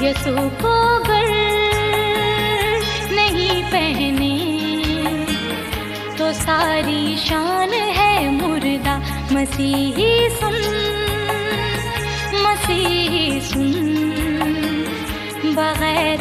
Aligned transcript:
یسو 0.00 0.48
کو 0.60 0.98
گر 1.08 1.24
نہیں 3.10 3.62
پہنے۔ 3.70 4.36
تو 6.16 6.32
ساری 6.32 7.16
شان 7.18 7.72
ہے 7.72 8.28
مردہ، 8.30 8.98
مسیحی 9.30 10.28
سن۔ 10.40 10.56
مسیحی 12.32 13.40
سن۔ 13.40 13.78
بغیر 15.44 16.17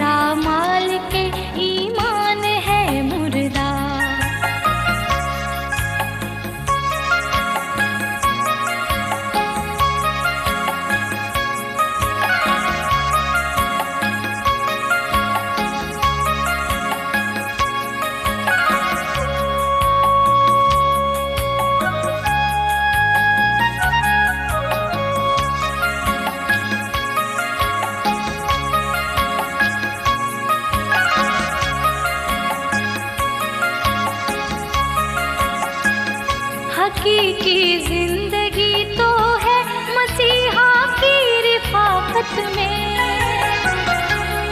حقیقی 36.97 37.79
زندگی 37.79 38.83
تو 38.97 39.37
ہے 39.37 39.63
مسیحا 39.95 40.85
کی 40.99 41.41
رفاقت 41.43 42.39
میں۔ 42.55 42.97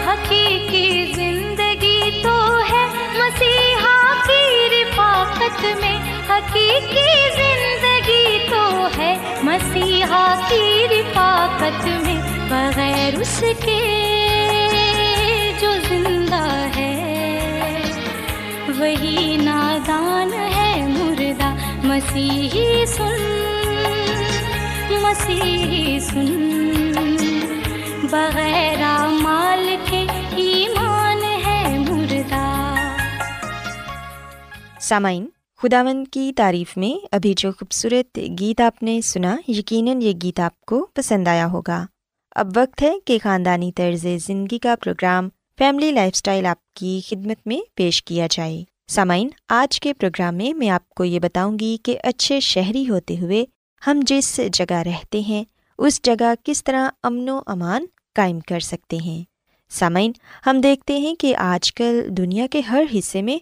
حقیقی 0.08 1.14
زندگی 1.16 2.22
تو 2.24 2.60
ہے 2.60 2.86
مسیحا 3.18 4.14
کی 4.28 4.70
رفاقت 4.72 5.66
میں۔ 5.82 5.98
حقیقی 6.30 7.12
زندگی 7.36 8.48
تو 8.50 8.88
ہے 8.98 9.40
مسیحا 9.44 10.36
کی 10.50 10.88
رفاقت 10.90 11.88
میں۔ 11.88 12.50
بغیر 12.50 13.20
اس 13.20 13.44
کے 13.66 13.82
جو 15.62 15.72
زندہ 15.90 16.66
ہے، 16.76 17.02
وہی 18.78 19.38
نادان 19.38 19.54
ہے 19.54 19.55
مردہ 19.55 19.55
مسیحی 21.96 22.86
سن 22.86 23.22
مسیحی 25.02 26.00
سن۔ 26.00 26.92
بغیر 28.12 29.08
مال 29.22 29.76
کے 29.90 30.08
ایمان 30.36 31.24
ہے 31.46 31.80
مردہ۔ 31.80 32.76
سامعین، 34.80 35.26
خداوند 35.58 36.08
کی 36.12 36.34
تعریف 36.36 36.78
میں 36.78 37.06
ابھی 37.12 37.34
جو 37.38 37.52
خوبصورت 37.52 38.20
گیت 38.40 38.62
آپ 38.62 38.84
نے 38.84 39.02
سنا، 39.02 39.38
یقیناً 39.48 40.02
یہ 40.02 40.14
گیت 40.24 40.40
آپ 40.40 40.62
کو 40.62 40.88
پسند 40.94 41.28
آیا 41.28 41.48
ہوگا۔ 41.48 41.86
اب 42.36 42.48
وقت 42.56 42.84
ہے 42.84 42.94
کہ 43.06 43.18
خاندانی 43.24 43.72
طرز 43.72 44.06
زندگی 44.26 44.60
کا 44.60 44.76
پروگرام، 44.84 45.30
فیملی 45.58 45.92
لائف 45.92 46.12
اسٹائل 46.14 46.46
آپ 46.46 46.74
کی 46.74 47.02
خدمت 47.10 47.48
میں 47.48 47.60
پیش 47.76 48.04
کیا 48.04 48.28
جائے۔ 48.32 48.75
سامعین، 48.88 49.30
آج 49.50 49.80
کے 49.80 49.94
پروگرام 49.94 50.36
میں 50.36 50.54
میں 50.54 50.70
آپ 50.70 50.90
کو 50.90 51.04
یہ 51.04 51.20
بتاؤں 51.20 51.60
گی 51.60 51.78
کہ 51.84 52.00
اچھے 52.04 52.40
شہری 52.40 52.90
ہوتے 52.90 53.16
ہوئے 53.22 53.46
ہم 53.88 54.00
جس 54.08 54.40
جگہ 54.54 54.76
رہتے 54.76 55.20
ہیں، 55.20 55.44
اس 55.78 56.02
جگہ 56.02 56.34
کس 56.44 56.64
طرح 56.64 56.90
امن 57.04 57.30
و 57.30 57.40
امان 57.46 57.86
قائم 58.16 58.40
کر 58.40 58.60
سکتے 58.60 58.98
ہیں۔ 58.98 59.24
سامعین، 59.70 60.12
ہم 60.46 60.62
دیکھتے 60.62 60.98
ہیں 60.98 61.16
کہ 61.16 61.36
آج 61.36 61.74
کل 61.74 62.02
دنیا 62.10 62.48
کے 62.52 62.62
ہر 62.62 62.84
حصے 63.00 63.22
میں 63.22 63.38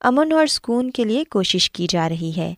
امن 0.00 0.32
اور 0.32 0.46
سکون 0.46 0.90
کے 0.90 1.04
لیے 1.04 1.24
کوشش 1.24 1.70
کی 1.70 1.86
جا 1.90 2.08
رہی 2.08 2.32
ہے۔ 2.36 2.54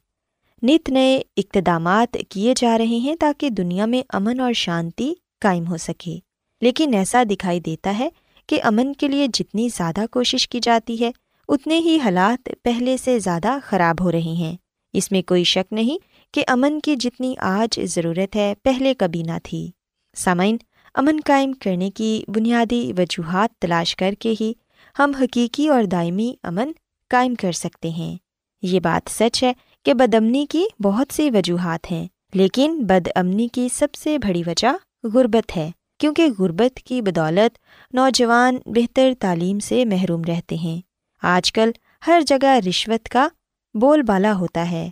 نت 0.62 0.88
نئے 0.88 1.22
اقتدامات 1.36 2.16
کیے 2.28 2.54
جا 2.56 2.78
رہے 2.78 2.98
ہیں 2.98 3.16
تاکہ 3.20 3.50
دنیا 3.50 3.86
میں 3.86 4.02
امن 4.08 4.40
اور 4.40 4.52
شانتی 4.52 5.14
قائم 5.40 5.66
ہو 5.66 5.76
سکے۔ 5.76 6.18
لیکن 6.60 6.94
ایسا 6.94 7.22
دکھائی 7.30 7.60
دیتا 7.60 7.98
ہے 7.98 8.08
کہ 8.46 8.60
امن 8.64 8.92
کے 8.92 9.08
لیے 9.08 9.26
جتنی 9.32 9.68
زیادہ 9.68 10.04
کوشش 10.10 10.48
کی 10.48 10.60
جاتی 10.62 11.04
ہے 11.04 11.10
اتنے 11.48 11.78
ہی 11.78 11.98
حالات 12.04 12.48
پہلے 12.62 12.96
سے 12.96 13.18
زیادہ 13.18 13.58
خراب 13.64 14.02
ہو 14.02 14.12
رہے 14.12 14.20
ہیں۔ 14.20 14.56
اس 14.92 15.12
میں 15.12 15.22
کوئی 15.22 15.44
شک 15.44 15.72
نہیں 15.72 15.98
کہ 16.34 16.44
امن 16.46 16.80
کی 16.80 16.96
جتنی 16.96 17.34
آج 17.38 17.80
ضرورت 17.84 18.36
ہے 18.36 18.54
پہلے 18.62 18.94
کبھی 18.94 19.22
نہ 19.22 19.38
تھی۔ 19.42 19.70
سامعین، 20.16 20.56
امن 20.94 21.20
قائم 21.24 21.52
کرنے 21.52 21.90
کی 21.90 22.22
بنیادی 22.28 22.92
وجوہات 22.98 23.50
تلاش 23.58 23.96
کر 23.96 24.14
کے 24.18 24.34
ہی 24.40 24.52
ہم 24.98 25.12
حقیقی 25.20 25.68
اور 25.68 25.82
دائمی 25.82 26.34
امن 26.42 26.72
قائم 27.10 27.34
کر 27.34 27.52
سکتے 27.52 27.88
ہیں۔ 27.88 28.16
یہ 28.62 28.80
بات 28.80 29.10
سچ 29.10 29.42
ہے 29.42 29.52
کہ 29.84 29.94
بد 29.94 30.14
امنی 30.14 30.46
کی 30.46 30.64
بہت 30.82 31.14
سی 31.14 31.30
وجوہات 31.30 31.92
ہیں، 31.92 32.08
لیکن 32.34 32.86
بد 32.86 33.08
امنی 33.14 33.48
کی 33.48 33.68
سب 33.72 33.94
سے 33.94 34.18
بڑی 34.18 34.42
وجہ 34.46 35.06
غربت 35.06 35.56
ہے۔ 35.56 35.70
کیونکہ 35.98 36.26
غربت 36.38 36.76
کی 36.76 37.02
بدولت 37.02 37.58
نوجوان 37.94 38.56
بہتر 38.66 39.12
تعلیم 39.18 39.58
سے 39.58 39.84
محروم 39.84 40.22
رہتے 40.24 40.56
ہیں۔ 40.56 40.87
آج 41.22 41.52
کل 41.52 41.70
ہر 42.06 42.20
جگہ 42.26 42.58
رشوت 42.68 43.08
کا 43.08 43.28
بول 43.74 44.02
بالا 44.02 44.34
ہوتا 44.34 44.70
ہے۔ 44.70 44.90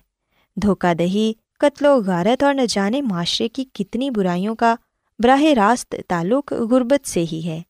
دھوکہ 0.57 0.95
دہی، 0.95 1.33
قتل 1.59 1.87
و 1.87 2.03
غارت 2.07 2.43
اور 2.43 2.55
نہ 2.55 2.61
جانے 2.69 3.03
معاشرے 3.03 3.49
کی 3.49 3.65
کتنی 3.73 4.11
برائیوں 4.11 4.55
کا 4.55 4.75
براہ 5.19 5.43
راست 5.43 5.95
تعلق 6.09 6.53
غربت 6.53 7.09
سے 7.09 7.25
ہی 7.33 7.41
ہے۔ 7.47 7.63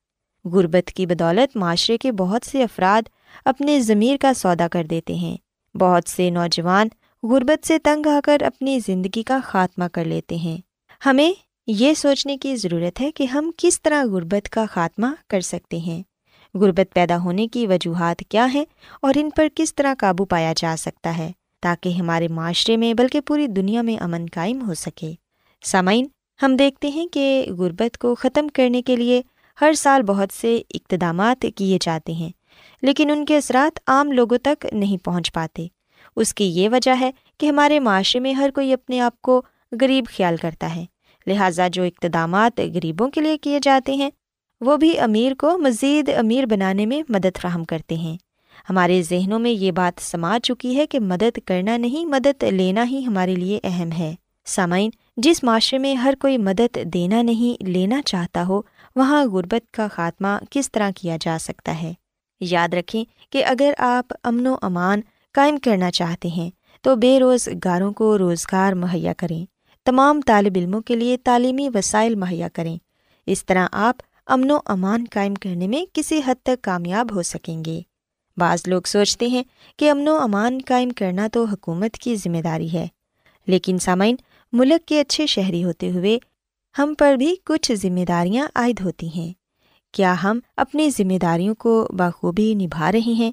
غربت 0.44 0.90
کی 0.90 1.06
بدولت 1.06 1.56
معاشرے 1.56 1.98
کے 1.98 2.12
بہت 2.12 2.46
سے 2.46 2.62
افراد 2.62 3.08
اپنے 3.44 3.80
ضمیر 3.80 4.16
کا 4.20 4.34
سودا 4.34 4.68
کر 4.68 4.84
دیتے 4.84 5.14
ہیں۔ 5.14 5.36
بہت 5.76 6.10
سے 6.10 6.30
نوجوان 6.30 6.88
غربت 7.22 7.66
سے 7.66 7.78
تنگ 7.78 8.06
آ 8.06 8.20
کر 8.24 8.42
اپنی 8.42 8.78
زندگی 8.86 9.22
کا 9.22 9.38
خاتمہ 9.44 9.84
کر 9.84 10.04
لیتے 10.04 10.36
ہیں۔ 10.36 10.58
ہمیں 11.06 11.32
یہ 11.66 11.94
سوچنے 11.94 12.36
کی 12.36 12.56
ضرورت 12.56 13.00
ہے 13.00 13.10
کہ 13.10 13.24
ہم 13.24 13.50
کس 13.56 13.82
طرح 13.82 14.04
غربت 14.04 14.48
کا 14.48 14.64
خاتمہ 14.70 15.06
کر 15.28 15.40
سکتے 15.40 15.78
ہیں۔ 15.78 16.02
غربت 16.56 16.94
پیدا 16.94 17.18
ہونے 17.18 17.46
کی 17.48 17.66
وجوہات 17.66 18.22
کیا 18.28 18.46
ہیں 18.54 18.64
اور 19.02 19.14
ان 19.16 19.30
پر 19.36 19.46
کس 19.54 19.74
طرح 19.74 19.94
قابو 19.98 20.24
پایا 20.24 20.52
جا 20.56 20.74
سکتا 20.78 21.16
ہے 21.18 21.30
تاکہ 21.62 21.88
ہمارے 21.88 22.28
معاشرے 22.28 22.76
میں 22.76 22.92
بلکہ 22.94 23.20
پوری 23.20 23.46
دنیا 23.46 23.82
میں 23.82 23.96
امن 23.96 24.26
قائم 24.34 24.66
ہو 24.68 24.74
سکے۔ 24.74 25.12
سامعین، 25.64 26.06
ہم 26.40 26.56
دیکھتے 26.56 26.88
ہیں 26.88 27.06
کہ 27.06 27.46
غربت 27.58 27.98
کو 27.98 28.14
ختم 28.14 28.48
کرنے 28.48 28.82
کے 28.82 28.96
لیے 28.96 29.22
ہر 29.60 29.72
سال 29.72 30.02
بہت 30.02 30.32
سے 30.34 30.60
اقتدامات 30.74 31.46
کیے 31.56 31.78
جاتے 31.80 32.12
ہیں، 32.12 32.30
لیکن 32.82 33.10
ان 33.10 33.24
کے 33.24 33.36
اثرات 33.36 33.78
عام 33.86 34.12
لوگوں 34.12 34.38
تک 34.38 34.66
نہیں 34.72 35.04
پہنچ 35.04 35.32
پاتے۔ 35.32 35.66
اس 36.16 36.34
کی 36.34 36.44
یہ 36.44 36.68
وجہ 36.68 36.94
ہے 37.00 37.10
کہ 37.38 37.46
ہمارے 37.46 37.80
معاشرے 37.80 38.20
میں 38.20 38.32
ہر 38.32 38.50
کوئی 38.54 38.72
اپنے 38.72 39.00
آپ 39.00 39.20
کو 39.22 39.40
غریب 39.80 40.04
خیال 40.16 40.36
کرتا 40.36 40.74
ہے، 40.76 40.84
لہٰذا 41.26 41.68
جو 41.68 41.82
اقتدامات 41.82 42.60
غریبوں 42.74 43.08
کے 43.08 43.20
لیے 43.20 43.38
کیے 43.38 43.58
جاتے 43.62 43.94
ہیں 43.94 44.10
وہ 44.60 44.76
بھی 44.76 44.98
امیر 44.98 45.34
کو 45.34 45.58
مزید 45.58 46.10
امیر 46.18 46.46
بنانے 46.46 46.86
میں 46.86 47.02
مدد 47.08 47.36
فراہم 47.36 47.64
کرتے 47.64 47.94
ہیں۔ 47.94 48.16
ہمارے 48.70 49.02
ذہنوں 49.02 49.38
میں 49.38 49.50
یہ 49.50 49.70
بات 49.70 50.02
سما 50.02 50.38
چکی 50.42 50.76
ہے 50.76 50.86
کہ 50.86 51.00
مدد 51.00 51.38
کرنا 51.44 51.76
نہیں، 51.76 52.04
مدد 52.04 52.42
لینا 52.42 52.84
ہی 52.84 53.04
ہمارے 53.06 53.34
لیے 53.34 53.60
اہم 53.64 53.92
ہے۔ 53.92 54.14
سامعین، 54.44 54.90
جس 55.16 55.44
معاشرے 55.44 55.78
میں 55.78 55.94
ہر 55.94 56.14
کوئی 56.20 56.38
مدد 56.38 56.78
دینا 56.84 57.22
نہیں، 57.22 57.62
لینا 57.62 58.02
چاہتا 58.02 58.46
ہو، 58.48 58.62
وہاں 58.96 59.24
غربت 59.24 59.72
کا 59.72 59.88
خاتمہ 59.88 60.28
کس 60.50 60.72
طرح 60.72 60.90
کیا 60.96 61.16
جا 61.20 61.36
سکتا 61.40 61.82
ہے؟ 61.82 61.92
یاد 62.40 62.74
رکھیں 62.74 63.04
کہ 63.30 63.44
اگر 63.44 63.72
آپ 63.78 64.12
امن 64.24 64.46
و 64.46 64.54
امان 64.62 65.00
قائم 65.32 65.56
کرنا 65.56 65.90
چاہتے 65.90 66.28
ہیں، 66.28 66.50
تو 66.82 66.96
بے 66.96 67.20
روزگاروں 67.20 67.92
کو 67.92 68.18
روزگار 68.18 68.72
مہیا 68.72 69.12
کریں۔ 69.12 69.46
تمام 69.84 70.20
طالب 70.26 70.52
علموں 70.56 70.80
کے 70.80 70.96
لیے 70.96 71.16
تعلیمی 71.16 71.68
وسائل 71.74 72.14
مہیا 72.14 72.48
کریں۔ 72.48 72.78
اس 73.26 73.46
طرح 73.46 73.66
آپ 73.72 73.96
امن 74.26 74.50
و 74.50 74.58
امان 74.66 75.04
قائم 75.12 75.34
کرنے 75.34 75.66
میں 75.68 75.84
کسی 75.92 76.20
حد 76.26 76.34
تک 76.42 76.62
کامیاب 76.62 77.14
ہو 77.14 77.22
سکیں 77.22 77.64
گے۔ 77.64 77.80
بعض 78.36 78.62
لوگ 78.66 78.82
سوچتے 78.86 79.26
ہیں 79.26 79.42
کہ 79.76 79.90
امن 79.90 80.08
و 80.08 80.16
امان 80.16 80.58
قائم 80.66 80.88
کرنا 80.88 81.28
تو 81.32 81.44
حکومت 81.44 81.94
کی 81.94 82.16
ذمہ 82.16 82.42
داری 82.42 82.72
ہے، 82.72 82.86
لیکن 83.46 83.78
سامعین، 83.78 84.16
ملک 84.52 84.88
کے 84.88 85.00
اچھے 85.00 85.26
شہری 85.26 85.64
ہوتے 85.64 85.90
ہوئے 85.90 86.18
ہم 86.78 86.94
پر 86.98 87.14
بھی 87.14 87.34
کچھ 87.44 87.72
ذمہ 87.72 88.04
داریاں 88.08 88.46
عائد 88.54 88.80
ہوتی 88.80 89.08
ہیں۔ 89.16 89.32
کیا 89.92 90.14
ہم 90.22 90.40
اپنی 90.56 90.90
ذمہ 90.90 91.18
داریوں 91.22 91.54
کو 91.54 91.88
بخوبی 91.90 92.54
نبھا 92.54 92.92
رہے 92.92 93.12
ہیں؟ 93.12 93.32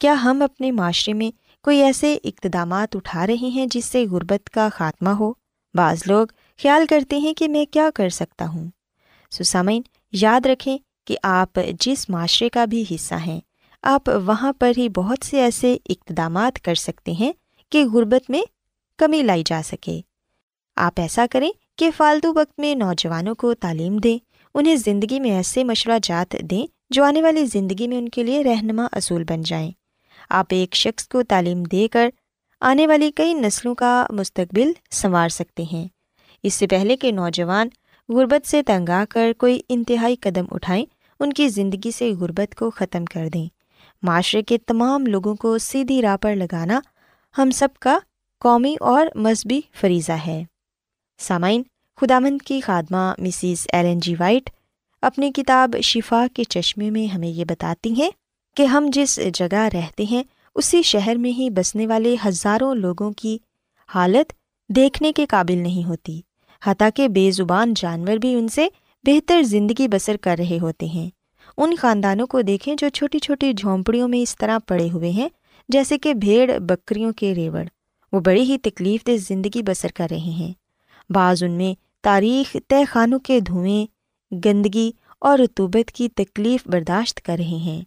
کیا 0.00 0.14
ہم 0.22 0.42
اپنے 0.42 0.70
معاشرے 0.70 1.14
میں 1.14 1.30
کوئی 1.64 1.82
ایسے 1.82 2.18
اقتدامات 2.24 2.96
اٹھا 2.96 3.26
رہے 3.26 3.48
ہیں 3.48 3.66
جس 3.70 3.84
سے 3.84 4.04
غربت 4.10 4.50
کا 4.50 4.68
خاتمہ 4.72 5.10
ہو؟ 5.10 5.32
بعض 5.74 6.02
لوگ 6.06 6.26
خیال 6.62 6.86
کرتے 6.88 7.18
ہیں 7.18 7.34
کہ 7.34 7.48
میں 7.48 7.64
کیا 7.64 7.88
کر 7.94 8.08
سکتا 8.08 8.48
ہوں۔ 8.48 8.68
سسامین 9.30 9.82
یاد 10.16 10.46
رکھیں 10.46 10.78
کہ 11.04 11.16
آپ 11.22 11.60
جس 11.80 12.10
معاشرے 12.10 12.48
کا 12.48 12.64
بھی 12.64 12.84
حصہ 12.90 13.14
ہیں، 13.14 13.40
آپ 13.82 14.08
وہاں 14.08 14.52
پر 14.58 14.72
ہی 14.76 14.88
بہت 14.88 15.24
سے 15.24 15.40
ایسے 15.40 15.76
اقتدامات 15.88 16.60
کر 16.60 16.74
سکتے 16.74 17.12
ہیں 17.12 17.32
کہ 17.70 17.84
غربت 17.84 18.30
میں 18.30 18.42
کمی 18.98 19.22
لائی 19.22 19.42
جا 19.46 19.62
سکے۔ 19.64 20.00
آپ 20.76 20.92
ایسا 20.96 21.26
کریں 21.30 21.50
کہ 21.78 21.90
فالتو 21.96 22.32
وقت 22.34 22.60
میں 22.60 22.74
نوجوانوں 22.74 23.34
کو 23.34 23.54
تعلیم 23.54 23.96
دیں، 23.96 24.18
انہیں 24.54 24.76
زندگی 24.76 25.20
میں 25.20 25.30
ایسے 25.30 25.64
مشورہ 25.64 25.98
جات 26.02 26.36
دیں 26.40 26.66
جو 26.90 27.04
آنے 27.04 27.22
والی 27.22 27.44
زندگی 27.44 27.88
میں 27.88 27.98
ان 27.98 28.08
کے 28.08 28.22
لیے 28.22 28.44
رہنما 28.44 28.86
اصول 28.92 29.24
بن 29.24 29.42
جائیں۔ 29.42 29.70
آپ 30.30 30.46
ایک 30.50 30.74
شخص 30.74 31.08
کو 31.08 31.22
تعلیم 31.22 31.62
دے 31.62 31.88
کر 31.88 32.08
آنے 32.60 32.86
والی 32.86 33.10
کئی 33.10 33.34
نسلوں 33.34 33.74
کا 33.74 34.06
مستقبل 34.10 34.72
سنوار 34.90 35.28
سکتے 35.28 35.62
ہیں۔ 35.72 35.88
اس 36.42 36.54
سے 36.54 36.66
پہلے 36.66 36.96
کہ 36.96 37.12
نوجوان 37.12 37.68
غربت 38.08 38.48
سے 38.48 38.62
تنگ 38.62 38.88
آ 38.88 39.04
کر 39.10 39.32
کوئی 39.38 39.60
انتہائی 39.68 40.16
قدم 40.16 40.44
اٹھائیں، 40.50 40.84
ان 41.20 41.32
کی 41.32 41.48
زندگی 41.48 41.90
سے 41.90 42.10
غربت 42.10 42.54
کو 42.54 42.70
ختم 42.70 43.04
کر 43.04 43.28
دیں۔ 43.28 43.46
معاشرے 44.02 44.42
کے 44.42 44.58
تمام 44.58 45.06
لوگوں 45.06 45.34
کو 45.34 45.58
سیدھی 45.58 46.02
راہ 46.02 46.16
پر 46.16 46.34
لگانا 46.34 46.80
ہم 47.38 47.50
سب 47.50 47.68
کا 47.80 47.98
قومی 48.40 48.76
اور 48.80 49.06
مذہبی 49.14 49.60
فریضہ 49.72 50.12
ہے۔ 50.12 50.44
سامعین 51.18 51.62
خدامند 52.00 52.42
کی 52.42 52.60
خادمہ 52.60 53.14
مسز 53.18 53.66
ایلن 53.72 53.98
جی 53.98 54.14
وائٹ 54.14 54.50
اپنی 55.02 55.32
کتاب 55.32 55.76
شفا 55.82 56.26
کے 56.34 56.44
چشمے 56.44 56.90
میں 56.90 57.06
ہمیں 57.06 57.28
یہ 57.28 57.44
بتاتی 57.44 57.94
ہیں 57.94 58.10
کہ 58.56 58.62
ہم 58.62 58.86
جس 58.92 59.20
جگہ 59.34 59.68
رہتے 59.72 60.04
ہیں، 60.04 60.22
اسی 60.54 60.82
شہر 60.82 61.14
میں 61.14 61.30
ہی 61.30 61.50
بسنے 61.50 61.86
والے 61.86 62.16
ہزاروں 62.26 62.74
لوگوں 62.74 63.12
کی 63.12 63.38
حالت 63.94 64.32
دیکھنے 64.68 65.12
کے 65.12 65.26
قابل 65.26 65.58
نہیں 65.58 65.88
ہوتی۔ 65.88 66.20
حتیٰ 66.66 66.88
کہ 66.94 67.08
بے 67.08 67.30
زبان 67.30 67.74
جانور 67.76 68.16
بھی 68.16 68.34
ان 68.34 68.48
سے 68.48 68.68
بہتر 69.04 69.42
زندگی 69.42 69.88
بسر 69.88 70.16
کر 70.16 70.36
رہے 70.38 70.58
ہوتے 70.62 70.86
ہیں۔ 70.86 71.10
ان 71.56 71.74
خاندانوں 71.80 72.26
کو 72.26 72.42
دیکھیں 72.42 72.74
جو 72.78 72.88
چھوٹی 72.88 73.18
چھوٹی 73.18 73.52
جھونپڑیوں 73.52 74.08
میں 74.08 74.20
اس 74.20 74.36
طرح 74.36 74.58
پڑے 74.68 74.88
ہوئے 74.92 75.10
ہیں، 75.10 75.28
جیسے 75.68 75.98
کہ 75.98 76.14
بھیڑ، 76.14 76.58
بکریوں 76.58 77.12
کے 77.12 77.34
ریوڑ۔ 77.34 77.64
وہ 78.12 78.20
بڑی 78.20 78.42
ہی 78.42 78.58
تکلیف 78.58 79.06
دہ 79.06 79.16
زندگی 79.16 79.62
بسر 79.62 79.88
کر 79.94 80.06
رہے 80.10 80.18
ہیں۔ 80.18 80.52
بعض 81.10 81.42
ان 81.42 81.50
میں 81.50 81.74
تاریخ 82.02 82.56
طے 82.68 82.84
خانوں 82.84 83.18
کے 83.18 83.40
دھوئیں، 83.40 83.86
گندگی 84.44 84.92
اور 85.18 85.38
رتوبت 85.38 85.90
کی 85.90 86.08
تکلیف 86.08 86.66
برداشت 86.66 87.20
کر 87.22 87.36
رہے 87.38 87.44
ہیں۔ 87.44 87.82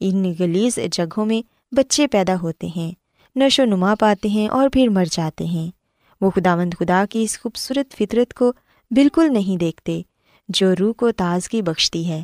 ان 0.00 0.34
گلیز 0.40 0.78
جگہوں 0.92 1.26
میں 1.26 1.42
بچے 1.74 2.06
پیدا 2.06 2.34
ہوتے 2.42 2.68
ہیں، 2.76 2.92
نشو 3.36 3.64
نما 3.64 3.94
پاتے 3.94 4.28
ہیں 4.28 4.48
اور 4.48 4.68
پھر 4.72 4.88
مر 4.88 5.04
جاتے 5.10 5.44
ہیں۔ 5.44 5.70
وہ 6.20 6.30
خدا 6.30 6.56
مند 6.56 6.74
خدا 6.78 7.04
کی 7.10 7.22
اس 7.22 7.40
خوبصورت 7.40 7.96
فطرت 7.96 8.34
کو 8.34 8.52
بالکل 8.90 9.32
نہیں 9.32 9.58
دیکھتے، 9.58 10.02
جو 10.48 10.74
روح 10.80 10.92
کو 10.92 11.12
تازگی 11.12 11.62
بخشتی 11.62 12.08
ہے۔ 12.08 12.22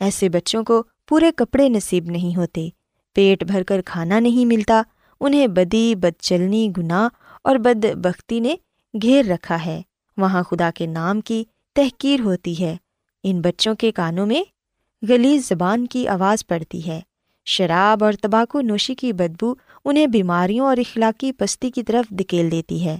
ایسے 0.00 0.28
بچوں 0.28 0.64
کو 0.64 0.82
پورے 1.08 1.32
کپڑے 1.36 1.68
نصیب 1.68 2.04
نہیں 2.04 2.36
ہوتے، 2.36 2.68
پیٹ 3.14 3.44
بھر 3.44 3.62
کر 3.62 3.80
کھانا 3.86 4.20
نہیں 4.20 4.44
ملتا، 4.44 4.82
انہیں 5.20 5.46
بدی 5.46 5.94
بد 5.94 6.20
چلنی 6.20 6.70
گناہ 6.78 7.08
اور 7.44 7.56
بد 7.56 7.86
بختی 7.94 8.40
نے 8.40 8.54
گھیر 9.02 9.24
رکھا 9.24 9.66
ہے۔ 9.66 9.82
وہاں 10.16 10.42
خدا 10.42 10.70
کے 10.74 10.86
نام 10.86 11.20
کی 11.20 11.44
تحقیر 11.74 12.20
ہوتی 12.20 12.60
ہے۔ 12.60 12.76
ان 13.22 13.40
بچوں 13.40 13.74
کے 13.74 13.92
کانوں 13.92 14.26
میں 14.26 14.42
گلی 15.08 15.38
زبان 15.38 15.86
کی 15.86 16.08
آواز 16.08 16.46
پڑتی 16.46 16.86
ہے۔ 16.86 17.00
شراب 17.44 18.04
اور 18.04 18.12
تباکو 18.12 18.60
نوشی 18.60 18.94
کی 18.94 19.12
بدبو 19.12 19.54
انہیں 19.84 20.06
بیماریوں 20.06 20.66
اور 20.66 20.76
اخلاقی 20.76 21.32
پستی 21.32 21.70
کی 21.70 21.82
طرف 21.82 22.10
دھکیل 22.10 22.50
دیتی 22.50 22.84
ہے۔ 22.84 22.98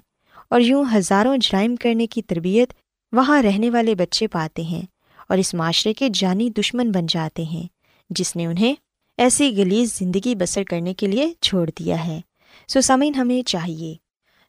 اور 0.54 0.60
یوں 0.60 0.84
ہزاروں 0.94 1.36
جرائم 1.36 1.76
کرنے 1.76 2.06
کی 2.06 2.22
تربیت 2.22 2.72
وہاں 3.12 3.42
رہنے 3.42 3.70
والے 3.70 3.94
بچے 3.94 4.26
پاتے 4.26 4.62
ہیں 4.62 4.82
اور 5.28 5.38
اس 5.38 5.54
معاشرے 5.54 5.92
کے 5.92 6.08
جانی 6.14 6.50
دشمن 6.50 6.92
بن 6.92 7.06
جاتے 7.06 7.42
ہیں، 7.42 7.62
جس 8.10 8.36
نے 8.36 8.46
انہیں 8.46 8.74
ایسی 9.18 9.56
گلیز 9.56 9.98
زندگی 9.98 10.34
بسر 10.34 10.64
کرنے 10.64 10.94
کے 10.94 11.06
لیے 11.06 11.32
چھوڑ 11.40 11.70
دیا 11.78 12.06
ہے۔ 12.06 12.20
سوسامین 12.68 13.14
ہمیں 13.14 13.42
چاہیے 13.42 13.94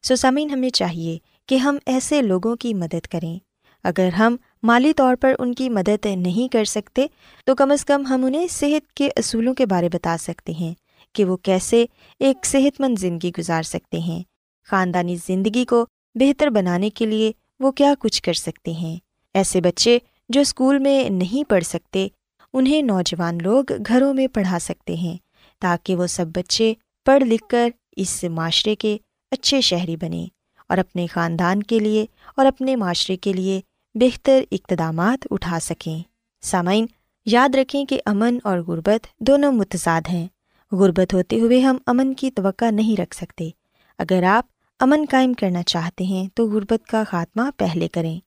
سوسامین 0.03 0.49
ہمیں 0.49 0.69
چاہیے 0.69 1.17
کہ 1.47 1.55
ہم 1.55 1.77
ایسے 1.85 2.21
لوگوں 2.21 2.55
کی 2.55 2.73
مدد 2.73 3.07
کریں۔ 3.07 3.39
اگر 3.83 4.07
ہم 4.07 4.35
مالی 4.63 4.93
طور 4.93 5.15
پر 5.15 5.33
ان 5.39 5.53
کی 5.53 5.69
مدد 5.69 6.05
نہیں 6.05 6.53
کر 6.53 6.65
سکتے، 6.65 7.07
تو 7.45 7.55
کم 7.55 7.71
از 7.71 7.85
کم 7.85 8.05
ہم 8.05 8.25
انہیں 8.25 8.47
صحت 8.47 8.93
کے 8.93 9.09
اصولوں 9.15 9.53
کے 9.53 9.65
بارے 9.65 9.89
بتا 9.93 10.15
سکتے 10.19 10.51
ہیں 10.51 10.73
کہ 11.13 11.25
وہ 11.25 11.37
کیسے 11.37 11.85
ایک 12.19 12.45
صحت 12.45 12.81
مند 12.81 12.99
زندگی 12.99 13.31
گزار 13.37 13.63
سکتے 13.63 13.99
ہیں۔ 13.99 14.23
خاندانی 14.67 15.15
زندگی 15.27 15.65
کو 15.65 15.85
بہتر 16.15 16.47
بنانے 16.47 16.89
کے 16.89 17.05
لیے 17.05 17.31
وہ 17.59 17.71
کیا 17.71 17.93
کچھ 17.99 18.23
کر 18.23 18.33
سکتے 18.33 18.71
ہیں۔ 18.71 18.97
ایسے 19.33 19.61
بچے 19.61 19.99
جو 20.29 20.41
اسکول 20.41 20.79
میں 20.79 21.09
نہیں 21.09 21.49
پڑھ 21.49 21.63
سکتے، 21.63 22.07
انہیں 22.53 22.81
نوجوان 22.81 23.37
لوگ 23.41 23.63
گھروں 23.87 24.13
میں 24.13 24.27
پڑھا 24.27 24.57
سکتے 24.61 24.95
ہیں 24.95 25.17
تاکہ 25.59 25.95
وہ 25.95 26.07
سب 26.07 26.25
بچے 26.27 26.73
پڑھ 27.05 27.23
لکھ 27.23 27.47
کر 27.49 27.69
اس 27.95 28.23
معاشرے 28.23 28.75
کے 28.75 28.97
اچھے 29.31 29.61
شہری 29.61 29.95
بنیں 29.95 30.27
اور 30.69 30.77
اپنے 30.77 31.07
خاندان 31.07 31.63
کے 31.63 31.79
لیے 31.79 32.05
اور 32.35 32.45
اپنے 32.45 32.75
معاشرے 32.75 33.17
کے 33.17 33.33
لیے 33.33 33.61
بہتر 33.95 34.43
اقتدامات 34.51 35.27
اٹھا 35.31 35.59
سکیں۔ 35.61 35.99
سامعین، 36.41 36.85
یاد 37.25 37.55
رکھیں 37.55 37.85
کہ 37.85 38.01
امن 38.05 38.37
اور 38.43 38.59
غربت 38.59 39.07
دونوں 39.19 39.51
متضاد 39.51 40.01
ہیں۔ 40.09 40.27
غربت 40.71 41.13
ہوتے 41.13 41.39
ہوئے 41.39 41.59
ہم 41.59 41.77
امن 41.85 42.13
کی 42.13 42.31
توقع 42.31 42.71
نہیں 42.71 43.01
رکھ 43.01 43.15
سکتے۔ 43.15 43.49
اگر 43.97 44.23
آپ 44.23 44.45
امن 44.79 45.05
قائم 45.09 45.33
کرنا 45.33 45.63
چاہتے 45.63 46.03
ہیں 46.03 46.27
تو 46.33 46.47
غربت 46.47 46.87
کا 46.87 47.03
خاتمہ 47.09 47.41
پہلے 47.57 47.87
کریں۔ 47.87 48.19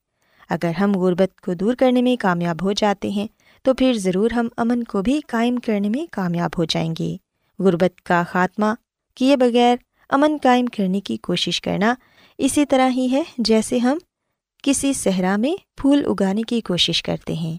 اگر 0.49 0.71
ہم 0.79 0.91
غربت 0.91 1.41
کو 1.41 1.53
دور 1.53 1.73
کرنے 1.73 2.01
میں 2.01 2.15
کامیاب 2.21 2.63
ہو 2.63 2.71
جاتے 2.71 3.09
ہیں، 3.09 3.27
تو 3.63 3.73
پھر 3.73 3.93
ضرور 3.93 4.31
ہم 4.31 4.47
امن 4.57 4.83
کو 4.83 5.01
بھی 5.01 5.19
قائم 5.27 5.57
کرنے 5.57 5.89
میں 5.89 6.05
کامیاب 6.11 6.49
ہو 6.57 6.63
جائیں 6.63 6.93
گے۔ 6.99 7.17
غربت 7.59 8.01
کا 8.01 8.23
خاتمہ 8.29 8.65
کیے 9.15 9.37
بغیر 9.37 9.75
امن 10.09 10.37
قائم 10.43 10.65
کرنے 10.65 11.01
کی 11.01 11.17
کوشش 11.17 11.61
کرنا 11.61 11.93
اسی 12.37 12.65
طرح 12.65 12.89
ہی 12.89 13.07
ہے 13.11 13.23
جیسے 13.37 13.77
ہم 13.77 13.97
کسی 14.63 14.93
صحرا 14.93 15.37
میں 15.37 15.55
پھول 15.77 16.03
اگانے 16.05 16.41
کی 16.41 16.61
کوشش 16.61 17.03
کرتے 17.03 17.33
ہیں۔ 17.33 17.57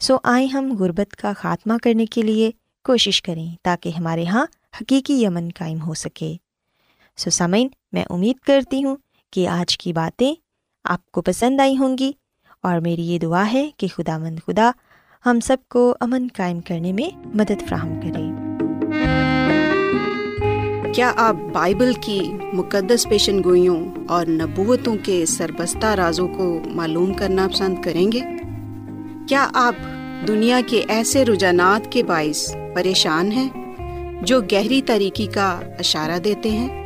سو 0.00 0.16
آئیں 0.24 0.46
ہم 0.46 0.76
غربت 0.78 1.16
کا 1.16 1.32
خاتمہ 1.36 1.74
کرنے 1.82 2.06
کے 2.06 2.22
لیے 2.22 2.50
کوشش 2.84 3.22
کریں 3.22 3.46
تاکہ 3.62 3.88
ہمارے 3.88 4.22
یہاں 4.22 4.46
حقیقی 4.80 5.26
امن 5.26 5.48
قائم 5.58 5.80
ہو 5.80 5.94
سکے۔ 5.94 6.36
سو 7.16 7.30
سامعین، 7.30 7.68
میں 7.92 8.04
امید 8.10 8.36
کرتی 8.38 8.84
ہوں 8.84 8.96
کہ 9.32 9.48
آج 9.48 9.78
کی 9.78 9.92
باتیں 9.92 10.34
آپ 10.84 11.10
کو 11.10 11.22
پسند 11.22 11.60
آئی 11.60 11.78
ہوں 11.78 11.98
گی 11.98 12.12
اور 12.62 12.80
میری 12.80 13.02
یہ 13.02 13.18
دعا 13.18 13.52
ہے 13.52 13.70
کہ 13.76 13.86
خدا 13.88 14.18
مند 14.18 14.38
خدا 14.46 14.70
ہم 15.26 15.40
سب 15.40 15.56
کو 15.68 15.96
امن 16.00 16.26
قائم 16.36 16.60
کرنے 16.60 16.92
میں 16.92 17.16
مدد 17.34 17.68
فراہم 17.68 18.00
کرے۔ 18.00 18.46
کیا 20.92 21.12
آپ 21.16 21.36
بائبل 21.52 21.92
کی 22.00 22.20
مقدس 22.52 23.06
پیشن 23.08 23.44
گوئیوں 23.44 23.90
اور 24.08 24.26
نبوتوں 24.26 24.96
کے 25.02 25.26
سربستہ 25.26 25.86
رازوں 25.86 26.28
کو 26.28 26.60
معلوم 26.66 27.12
کرنا 27.12 27.48
پسند 27.52 27.82
کریں 27.82 28.12
گے؟ 28.12 28.20
کیا 29.28 29.48
آپ 29.54 29.74
دنیا 30.28 30.60
کے 30.66 30.84
ایسے 30.88 31.24
رجحانات 31.24 31.92
کے 31.92 32.02
باعث 32.02 32.56
پریشان 32.74 33.32
ہیں 33.32 33.48
جو 34.22 34.40
گہری 34.40 34.82
طریقے 34.82 35.26
کا 35.26 35.60
اشارہ 35.78 36.18
دیتے 36.18 36.50
ہیں؟ 36.50 36.85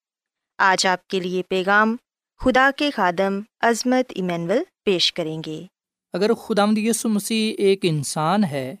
آج 0.63 0.87
آپ 0.87 1.07
کے 1.07 1.19
لیے 1.19 1.43
پیغام 1.43 1.95
خدا 2.39 2.69
کے 2.77 2.91
خادم 2.91 3.39
عظمت 3.61 4.11
ایمینول 4.15 4.59
پیش 4.85 5.13
کریں 5.13 5.41
گے۔ 5.45 5.65
اگر 6.13 6.33
خدامد 6.33 6.77
یسو 6.77 7.09
مسیح 7.09 7.53
ایک 7.57 7.79
انسان 7.83 8.43
ہے، 8.43 8.75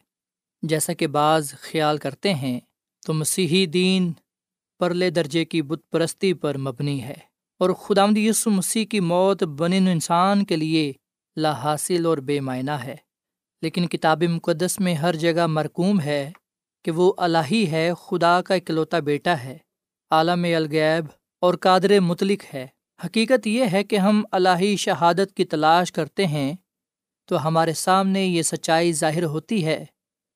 جیسا 0.61 0.93
کہ 0.93 1.07
بعض 1.07 1.53
خیال 1.53 1.97
کرتے 1.97 2.33
ہیں، 2.33 2.59
تو 3.05 3.13
مسیحی 3.13 3.65
دین 3.65 4.11
پرلے 4.79 5.09
درجے 5.09 5.45
کی 5.45 5.61
بت 5.61 5.81
پرستی 5.91 6.33
پر 6.33 6.57
مبنی 6.57 7.03
ہے۔ 7.03 7.15
اور 7.59 7.69
خدامد 7.69 8.17
یسو 8.17 8.49
مسیح 8.49 8.85
کی 8.85 8.99
موت 8.99 9.43
بن 9.43 9.73
انسان 9.73 10.45
کے 10.45 10.55
لیے 10.55 10.93
لا 11.35 11.51
حاصل 11.51 12.05
اور 12.05 12.17
بے 12.17 12.39
معنی 12.39 12.83
ہے۔ 12.83 12.95
لیکن 13.61 13.87
کتاب 13.87 14.23
مقدس 14.23 14.79
میں 14.79 14.95
ہر 14.95 15.15
جگہ 15.15 15.47
مرکوم 15.47 16.01
ہے 16.01 16.31
کہ 16.85 16.91
وہ 16.91 17.13
الہی 17.17 17.71
ہے، 17.71 17.91
خدا 18.01 18.41
کا 18.41 18.55
اکلوتا 18.55 18.99
بیٹا 18.99 19.43
ہے۔ 19.43 19.57
عالم 20.11 20.43
الغیب 20.43 21.20
اور 21.41 21.53
قادر 21.53 21.99
متعلق 21.99 22.55
ہے۔ 22.55 22.67
حقیقت 23.05 23.47
یہ 23.47 23.65
ہے 23.71 23.83
کہ 23.83 23.95
ہم 23.95 24.23
الہی 24.31 24.75
شہادت 24.75 25.33
کی 25.33 25.45
تلاش 25.45 25.91
کرتے 25.91 26.27
ہیں 26.27 26.53
تو 27.25 27.47
ہمارے 27.47 27.73
سامنے 27.73 28.25
یہ 28.25 28.41
سچائی 28.41 28.93
ظاہر 28.93 29.23
ہوتی 29.23 29.65
ہے 29.65 29.85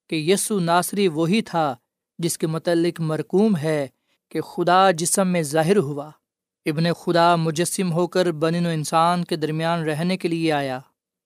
کہ 0.09 0.15
یسو 0.15 0.59
ناصری 0.59 1.07
وہی 1.07 1.41
تھا 1.41 1.75
جس 2.17 2.37
کے 2.37 2.47
متعلق 2.47 3.01
مرکوم 3.01 3.57
ہے 3.57 3.87
کہ 4.29 4.41
خدا 4.41 4.91
جسم 4.91 5.27
میں 5.27 5.41
ظاہر 5.41 5.77
ہوا، 5.77 6.11
ابن 6.65 6.93
خدا 6.93 7.35
مجسم 7.35 7.91
ہو 7.91 8.07
کر 8.07 8.31
بن 8.31 8.65
و 8.65 8.69
انسان 8.69 9.23
کے 9.23 9.35
درمیان 9.35 9.83
رہنے 9.83 10.17
کے 10.17 10.27
لیے 10.27 10.51
آیا۔ 10.51 10.79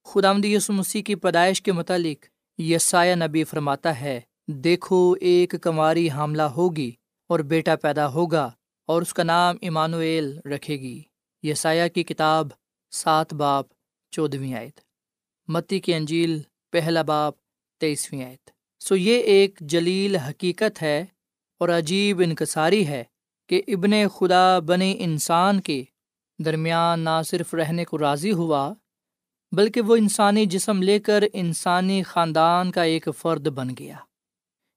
خدا 0.06 0.32
یسو 0.44 0.74
مسیح 0.74 1.02
کی 1.02 1.16
پیدائش 1.16 1.62
کے 1.62 1.72
متعلق 1.72 2.26
یسایہ 2.62 3.16
نبی 3.16 3.44
فرماتا 3.44 4.02
ہے، 4.02 4.20
دیکھو 4.48 5.16
ایک 5.22 5.56
کماری 5.62 6.10
حاملہ 6.10 6.42
ہوگی 6.42 6.92
اور 7.30 7.40
بیٹا 7.40 7.76
پیدا 7.76 8.08
ہوگا۔ 8.08 8.50
اور 8.90 9.02
اس 9.02 9.14
کا 9.14 9.24
نام 9.24 9.56
ایمانویل 9.62 10.40
رکھے 10.46 10.78
گی۔ 10.80 11.02
یسایہ 11.44 11.88
کی 11.88 12.04
کتاب 12.04 12.48
سات 12.92 13.34
باپ 13.34 13.66
چودھویں 14.12 14.54
آیت۔ 14.54 14.80
متی 15.48 15.80
کی 15.80 15.94
انجیل 15.94 16.42
پہلا 16.72 17.02
باپ 17.02 17.34
تیئیسویں 17.80 18.26
آیت۔ 18.26 18.50
سو 18.80 18.96
یہ 18.96 19.20
ایک 19.20 19.60
جلیل 19.60 20.16
حقیقت 20.16 20.82
ہے 20.82 21.06
اور 21.60 21.70
عجیب 21.70 22.20
انکساری 22.20 22.88
ہے 22.88 23.04
کہ 23.50 23.62
ابن 23.68 23.92
خدا 24.08 24.60
بنے 24.60 24.96
انسان 25.00 25.62
کے 25.62 25.84
درمیان 26.46 27.00
نہ 27.00 27.22
صرف 27.26 27.54
رہنے 27.54 27.86
کو 27.86 27.98
راضی 27.98 28.32
ہوا، 28.32 28.74
بلکہ 29.52 29.82
وہ 29.82 29.96
انسانی 29.96 30.46
جسم 30.46 30.82
لے 30.82 31.00
کر 31.00 31.24
انسانی 31.34 32.04
خاندان 32.04 32.72
کا 32.72 32.84
ایک 32.84 33.08
فرد 33.18 33.48
بن 33.48 33.68
گیا۔ 33.80 33.96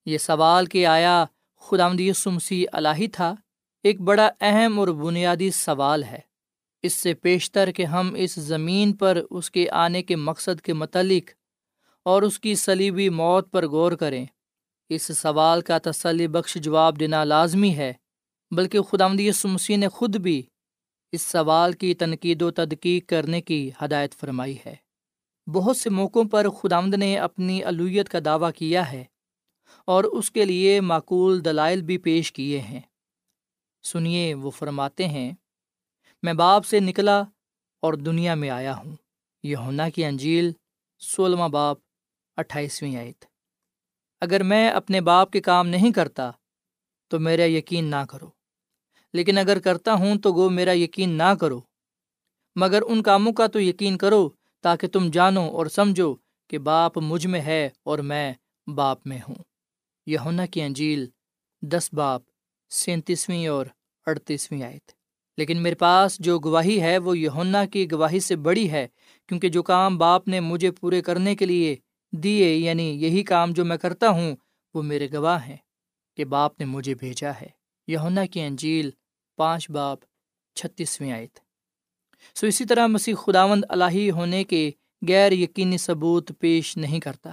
یہ 0.07 0.19
سوال 0.19 0.67
کہ 0.67 0.87
آیا 0.87 1.25
خدا 1.61 1.89
مسیح 2.27 2.67
الہی 2.73 3.07
تھا؟ 3.07 3.35
ایک 3.83 4.01
بڑا 4.01 4.31
اہم 4.41 4.79
اور 4.79 4.89
بنیادی 4.89 5.51
سوال 5.51 6.05
ہے۔ 6.05 6.19
اس 6.83 6.93
سے 6.93 7.15
پیشتر 7.15 7.73
کہ 7.73 7.85
ہم 7.85 8.15
اس 8.17 8.35
زمین 8.35 8.93
پر 8.93 9.23
اس 9.31 9.51
کے 9.51 9.71
آنے 9.71 10.03
کے 10.03 10.17
مقصد 10.17 10.61
کے 10.61 10.73
متعلق 10.73 11.31
اور 12.03 12.23
اس 12.23 12.39
کی 12.39 12.55
سلیبی 12.55 13.09
موت 13.09 13.53
پر 13.53 13.69
غور 13.69 13.93
کریں۔ 13.93 14.27
اس 14.89 15.03
سوال 15.03 15.61
کا 15.61 15.79
تسلی 15.79 16.29
بخش 16.29 16.55
جواب 16.55 17.01
دینا 17.01 17.25
لازمی 17.25 17.77
ہے، 17.77 17.93
بلکہ 18.51 18.81
خدا 18.81 19.09
مسیح 19.45 19.77
نے 19.77 19.89
خود 19.89 20.17
بھی 20.17 20.43
اس 21.13 21.23
سوال 21.23 21.73
کی 21.73 21.95
تنقید 21.95 22.43
و 22.43 22.51
تدقیق 22.51 23.09
کرنے 23.09 23.41
کی 23.41 23.71
ہدایت 23.85 24.15
فرمائی 24.15 24.57
ہے۔ 24.67 24.75
بہت 25.47 25.77
سے 25.77 25.91
موقعوں 25.91 26.25
پر 26.25 26.49
خدامد 26.49 26.95
نے 26.95 27.19
اپنی 27.19 27.65
الویت 27.65 28.09
کا 28.09 28.19
دعویٰ 28.25 28.51
کیا 28.57 28.93
ہے 28.93 29.05
اور 29.87 30.05
اس 30.05 30.31
کے 30.31 30.45
لیے 30.45 30.81
معقول 30.81 31.45
دلائل 31.45 31.83
بھی 31.83 31.99
پیش 31.99 32.33
کیے 32.33 32.61
ہیں۔ 32.61 32.81
سنیے، 33.83 34.35
وہ 34.35 34.51
فرماتے 34.51 35.09
ہیں، 35.09 35.33
میں 36.23 36.33
باپ 36.33 36.65
سے 36.65 36.81
نکلا 36.81 37.23
اور 37.81 37.95
دنیا 37.95 38.35
میں 38.35 38.51
آیا 38.51 38.77
ہوں۔ 38.77 38.97
یہ 39.43 39.57
کی 39.95 40.05
انجیل، 40.05 40.53
سولہواں 40.99 41.49
باپ، 41.49 41.77
اٹھائیسویں 42.37 42.97
آیت۔ 42.97 43.25
اگر 44.21 44.43
میں 44.43 44.69
اپنے 44.69 45.01
باپ 45.01 45.31
کے 45.31 45.41
کام 45.41 45.69
نہیں 45.69 45.93
کرتا، 45.93 46.31
تو 47.09 47.19
میرا 47.19 47.45
یقین 47.45 47.85
نہ 47.85 48.05
کرو۔ 48.09 48.31
لیکن 49.13 49.39
اگر 49.39 49.59
کرتا 49.59 49.93
ہوں، 49.93 50.17
تو 50.17 50.33
گو 50.33 50.51
میرا 50.51 50.77
یقین 50.77 51.11
نہ 51.11 51.35
کرو۔ 51.41 51.61
مگر 52.57 52.83
ان 52.89 53.03
کاموں 53.03 53.33
کا 53.33 53.47
تو 53.47 53.61
یقین 53.61 53.99
کرو، 53.99 54.31
تاکہ 54.61 54.89
تم 54.89 55.11
جانو 55.11 55.43
اور 55.43 55.67
سمجھو 55.67 56.15
کہ 56.49 56.59
باپ 56.59 56.99
مجھ 56.99 57.27
میں 57.27 57.41
ہے 57.41 57.69
اور 57.83 57.99
میں 57.99 58.33
باپ 58.67 59.07
میں 59.07 59.19
ہوں۔ 59.29 59.35
یہ 60.07 60.19
کی 60.51 60.63
انجیل، 60.63 61.09
دس 61.63 61.91
باپ 61.93 62.23
سینتیسویں 62.73 63.47
اور 63.47 63.67
اڑتیسویں 64.07 64.63
آیت۔ 64.63 64.93
لیکن 65.37 65.63
میرے 65.63 65.75
پاس 65.75 66.19
جو 66.19 66.39
گواہی 66.39 66.81
ہے 66.81 66.99
وہ 66.99 67.19
یونا 67.19 67.65
کی 67.65 67.91
گواہی 67.91 68.21
سے 68.21 68.37
بڑی 68.37 68.71
ہے، 68.71 68.89
کیونکہ 69.29 69.49
جو 69.49 69.63
کام 69.63 69.99
باپ 69.99 70.29
نے 70.29 70.41
مجھے 70.41 70.71
پورے 70.71 71.03
کرنے 71.03 71.37
کے 71.37 71.47
لیے 71.47 71.77
دیے 72.13 72.55
یعنی 72.55 72.83
یہی 72.83 73.23
کام 73.23 73.53
جو 73.53 73.65
میں 73.65 73.77
کرتا 73.77 74.09
ہوں، 74.09 74.37
وہ 74.75 74.83
میرے 74.83 75.09
گواہ 75.13 75.47
ہیں 75.47 75.57
کہ 76.17 76.25
باپ 76.25 76.61
نے 76.61 76.67
مجھے 76.67 76.95
بھیجا 76.95 77.31
ہے۔ 77.31 77.47
یونا 77.87 78.27
کی 78.27 78.41
انجیل 78.41 78.91
پانچ 79.37 79.71
باپ 79.71 79.99
چھتیسویں 80.55 81.13
آیت۔ 81.13 81.39
سو 82.35 82.47
اسی 82.47 82.65
طرح 82.65 82.87
مسیح 82.87 83.15
خداوند 83.15 83.65
الہی 83.69 84.11
ہونے 84.11 84.45
کے 84.45 84.71
غیر 85.09 85.33
یقینی 85.33 85.79
ثبوت 85.79 86.33
پیش 86.39 86.77
نہیں 86.77 87.01
کرتا، 87.01 87.31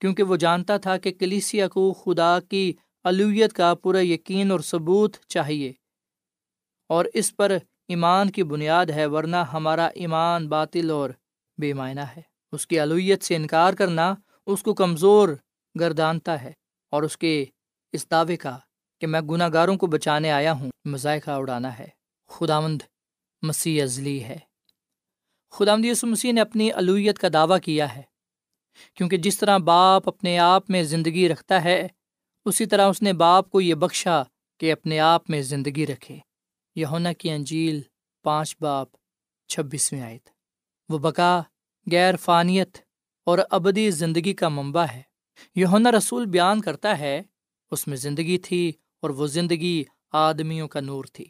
کیونکہ 0.00 0.22
وہ 0.22 0.36
جانتا 0.36 0.76
تھا 0.76 0.96
کہ 0.96 1.12
کلیسیا 1.12 1.68
کو 1.68 1.92
خدا 1.92 2.38
کی 2.40 2.72
الویت 3.04 3.52
کا 3.52 3.74
پورا 3.74 4.04
یقین 4.04 4.50
اور 4.50 4.60
ثبوت 4.60 5.16
چاہیے۔ 5.28 5.72
اور 6.88 7.04
اس 7.14 7.36
پر 7.36 7.56
ایمان 7.88 8.30
کی 8.30 8.42
بنیاد 8.42 8.86
ہے، 8.86 9.06
ورنہ 9.06 9.36
ہمارا 9.36 9.86
ایمان 9.86 10.48
باطل 10.48 10.90
اور 10.90 11.10
بے 11.60 11.72
معنی 11.72 12.00
ہے۔ 12.16 12.22
اس 12.52 12.66
کی 12.66 12.80
الویت 12.80 13.22
سے 13.22 13.36
انکار 13.36 13.72
کرنا 13.72 14.14
اس 14.46 14.62
کو 14.62 14.74
کمزور 14.74 15.28
گردانتا 15.80 16.42
ہے 16.42 16.52
اور 16.90 17.02
اس 17.02 17.18
کے 17.18 17.44
اس 17.92 18.10
دعوے 18.10 18.36
کا 18.36 18.58
کہ 19.00 19.06
میں 19.06 19.20
گناہ 19.20 19.48
گاروں 19.52 19.76
کو 19.76 19.86
بچانے 19.86 20.30
آیا 20.30 20.52
ہوں، 20.52 20.70
مذائقہ 20.84 21.30
اڑانا 21.30 21.78
ہے۔ 21.78 21.88
خداوند 22.28 22.82
مسیح 23.42 23.82
ازلی 23.82 24.24
ہے۔ 24.24 24.38
خداوند 25.50 25.84
یسو 25.84 26.06
مسیح 26.06 26.32
نے 26.32 26.40
اپنی 26.40 26.72
الویت 26.72 27.18
کا 27.18 27.28
دعویٰ 27.32 27.58
کیا 27.60 27.96
ہے، 27.96 28.02
کیونکہ 28.94 29.16
جس 29.16 29.38
طرح 29.38 29.58
باپ 29.58 30.08
اپنے 30.08 30.38
آپ 30.38 30.70
میں 30.70 30.82
زندگی 30.82 31.28
رکھتا 31.28 31.64
ہے 31.64 31.88
اسی 32.48 32.66
طرح 32.66 32.88
اس 32.88 33.02
نے 33.02 33.12
باپ 33.12 33.50
کو 33.50 33.60
یہ 33.60 33.74
بخشا 33.74 34.22
کہ 34.58 34.72
اپنے 34.72 35.00
آپ 35.00 35.30
میں 35.30 35.42
زندگی 35.42 35.86
رکھے۔ 35.86 36.18
یونا 36.74 37.12
کی 37.12 37.30
انجیل 37.30 37.80
پانچ 38.22 38.56
باپ 38.60 38.88
چھبیسویں 39.48 40.00
آیت۔ 40.00 40.28
وہ 40.88 40.98
بقا، 40.98 41.40
غیر 41.92 42.16
فانیت 42.16 42.78
اور 43.24 43.38
ابدی 43.50 43.90
زندگی 43.90 44.34
کا 44.34 44.48
منبع 44.48 44.84
ہے۔ 44.84 45.02
یونا 45.54 45.90
رسول 45.90 46.26
بیان 46.26 46.60
کرتا 46.60 46.98
ہے، 46.98 47.22
اس 47.70 47.88
میں 47.88 47.96
زندگی 47.96 48.38
تھی 48.38 48.72
اور 49.02 49.10
وہ 49.10 49.26
زندگی 49.26 49.84
آدمیوں 50.12 50.68
کا 50.68 50.80
نور 50.80 51.04
تھی۔ 51.04 51.24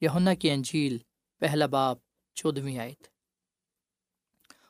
یونا 0.00 0.34
کی 0.34 0.50
انجیل 0.50 0.98
پہلا 1.38 1.66
باپ 1.66 1.98
چودھویں 2.34 2.78
آیت۔ 2.78 3.06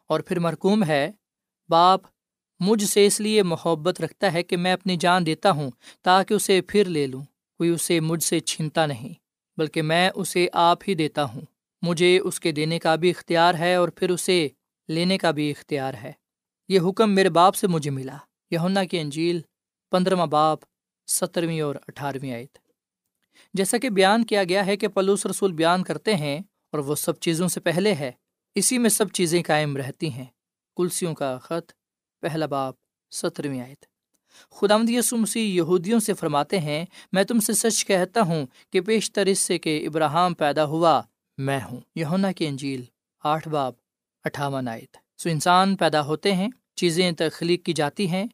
اور 0.07 0.21
پھر 0.21 0.39
مرکوم 0.39 0.85
ہے، 0.85 1.11
باپ 1.69 2.01
مجھ 2.61 2.85
سے 2.85 3.07
اس 3.07 3.21
لیے 3.21 3.43
محبت 3.43 4.01
رکھتا 4.01 4.33
ہے 4.33 4.43
کہ 4.43 4.57
میں 4.57 4.73
اپنی 4.73 4.97
جان 4.97 5.27
دیتا 5.27 5.51
ہوں 5.51 5.71
تاکہ 6.03 6.35
اسے 6.35 6.61
پھر 6.61 6.85
لے 6.85 7.07
لوں، 7.07 7.25
کوئی 7.59 7.71
اسے 7.71 8.01
مجھ 8.01 8.23
سے 8.23 8.41
چھینتا 8.41 8.87
نہیں، 8.87 9.15
بلکہ 9.57 9.83
میں 9.83 10.11
اسے 10.15 10.49
آپ 10.53 10.79
ہی 10.89 10.95
دیتا 10.95 11.25
ہوں۔ 11.25 11.41
مجھے 11.83 12.19
اس 12.19 12.41
کے 12.41 12.53
دینے 12.53 12.79
کا 12.79 12.95
بھی 12.95 13.11
اختیار 13.11 13.55
ہے 13.55 13.75
اور 13.75 13.89
پھر 13.89 14.11
اسے 14.11 14.49
لینے 14.89 15.19
کا 15.19 15.31
بھی 15.31 15.51
اختیار 15.51 15.95
ہے۔ 15.95 16.13
یہ 16.69 16.81
حکم 16.89 17.15
میرے 17.15 17.29
باپ 17.29 17.55
سے 17.55 17.67
مجھے 17.67 17.91
ملا۔ 17.91 18.17
یہنا 18.51 18.85
کی 18.85 19.01
انجیل 19.01 19.41
پندرہواں 19.91 20.27
باپ 20.27 20.59
سترویں 21.07 21.61
اور 21.61 21.75
اٹھارہویں 21.89 22.33
آیت۔ 22.33 22.59
جیسا 23.55 23.79
کہ 23.79 23.91
بیان 23.91 24.25
کیا 24.25 24.45
گیا 24.45 24.67
ہے 24.67 24.77
کہ 24.77 24.89
پلوس 24.89 25.27
رسول 25.27 25.53
بیان 25.53 25.83
کرتے 25.83 26.15
ہیں 26.15 26.39
اور 26.73 26.79
وہ 26.79 26.95
سب 26.95 27.19
چیزوں 27.19 27.49
سے 27.49 27.61
پہلے 27.61 27.95
ہے، 27.95 28.13
اسی 28.55 28.79
میں 28.79 28.91
سب 28.91 29.09
چیزیں 29.09 29.43
قائم 29.43 29.77
رہتی 29.77 30.13
ہیں۔ 30.13 30.25
کلسیوں 30.77 31.15
کا 31.15 31.39
خط 31.39 31.73
پہلا 32.21 32.47
باپ 32.47 32.75
سترویں 33.11 33.61
آیت۔ 33.61 33.85
خدا 34.51 34.77
یسو 34.89 35.17
مسیح 35.17 35.43
یہودیوں 35.43 36.01
سے 36.01 36.15
فرماتے 36.15 36.59
ہیں، 36.59 36.85
میں 37.13 37.25
تم 37.25 37.41
سے 37.41 37.53
سچ 37.53 37.87
کہتا 37.87 38.21
ہوں 38.21 38.47
کہ 38.73 38.81
پیشتر 38.81 39.27
اس 39.27 39.39
سے 39.39 39.59
کہ 39.59 39.87
ابراہم 39.87 40.35
پیدا 40.35 40.65
ہوا، 40.65 41.03
میں 41.39 41.61
ہوں۔ 41.71 41.81
یہونا 41.95 42.33
کی 42.33 42.47
انجیل، 42.47 42.85
آٹھ 43.25 43.49
باپ 43.49 43.75
اٹھاون 44.25 44.69
آیت۔ 44.69 44.97
سو 45.19 45.29
انسان 45.29 45.77
پیدا 45.77 46.07
ہوتے 46.07 46.35
ہیں، 46.35 46.49
چیزیں 46.75 47.13
تخلیق 47.13 47.65
کی 47.65 47.73
جاتی 47.73 48.09
ہیں، 48.09 48.25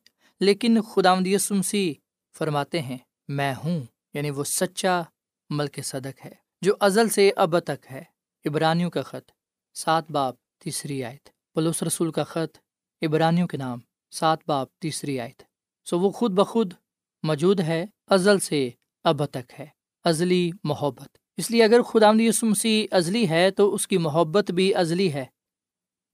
لیکن 0.40 0.82
خدا 0.82 1.14
یسو 1.26 1.54
مسیح 1.54 1.92
فرماتے 2.38 2.82
ہیں، 2.82 2.98
میں 3.28 3.54
ہوں۔ 3.64 3.80
یعنی 4.14 4.30
وہ 4.30 4.44
سچا 4.44 5.02
ملک 5.50 5.80
صدق 5.84 6.26
ہے، 6.26 6.32
جو 6.62 6.74
ازل 6.80 7.08
سے 7.08 7.30
اب 7.36 7.60
تک 7.60 7.86
ہے۔ 7.90 8.02
ابرانیوں 8.44 8.90
کا 8.90 9.02
خط، 9.02 9.30
سات 9.74 10.10
باپ 10.10 10.34
تیسری 10.58 11.04
آیت۔ 11.04 11.28
پلوس 11.54 11.82
رسول 11.82 12.12
کا 12.12 12.24
خط 12.24 12.58
ابرانیوں 13.00 13.48
کے 13.48 13.56
نام، 13.56 13.78
سات 14.10 14.38
باپ، 14.46 14.78
تیسری 14.78 15.20
آیت۔ 15.20 15.42
سو 15.84 16.00
وہ 16.00 16.10
خود 16.10 16.32
بخود 16.32 16.74
موجود 17.22 17.60
ہے، 17.60 17.86
ازل 18.06 18.38
سے 18.38 18.70
اب 19.04 19.26
تک 19.26 19.52
ہے، 19.58 19.66
ازلی 20.04 20.50
محبت۔ 20.64 21.18
اس 21.36 21.50
لیے 21.50 21.64
اگر 21.64 21.82
خدا 21.82 22.12
مسیح 22.42 22.86
ازلی 22.90 23.28
ہے، 23.28 23.50
تو 23.50 23.74
اس 23.74 23.88
کی 23.88 23.98
محبت 23.98 24.50
بھی 24.50 24.74
ازلی 24.74 25.12
ہے۔ 25.12 25.24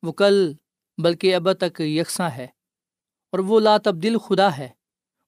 وہ 0.03 0.13
کل، 0.13 0.53
بلکہ 1.03 1.35
اب 1.35 1.53
تک 1.53 1.81
یکساں 1.81 2.31
ہے۔ 2.31 2.47
اور 3.33 3.39
وہ 3.39 3.61
لا 3.61 3.77
تبدیل 3.79 4.19
خدا 4.19 4.57
ہے۔ 4.59 4.69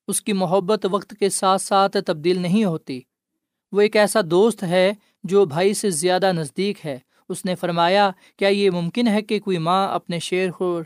اس 0.07 0.21
کی 0.21 0.33
محبت 0.33 0.85
وقت 0.91 1.13
کے 1.19 1.29
ساتھ 1.29 1.61
ساتھ 1.61 1.97
تبدیل 2.05 2.39
نہیں 2.39 2.65
ہوتی۔ 2.65 3.01
وہ 3.71 3.81
ایک 3.81 3.95
ایسا 3.95 4.19
دوست 4.31 4.63
ہے 4.63 4.93
جو 5.23 5.45
بھائی 5.45 5.73
سے 5.73 5.89
زیادہ 5.89 6.31
نزدیک 6.31 6.85
ہے۔ 6.85 6.99
اس 7.29 7.45
نے 7.45 7.55
فرمایا، 7.55 8.11
کیا 8.37 8.49
یہ 8.49 8.69
ممکن 8.69 9.07
ہے 9.07 9.21
کہ 9.21 9.39
کوئی 9.39 9.57
ماں 9.57 9.93
اپنے 9.95 10.19
شیر 10.19 10.51
خور 10.51 10.83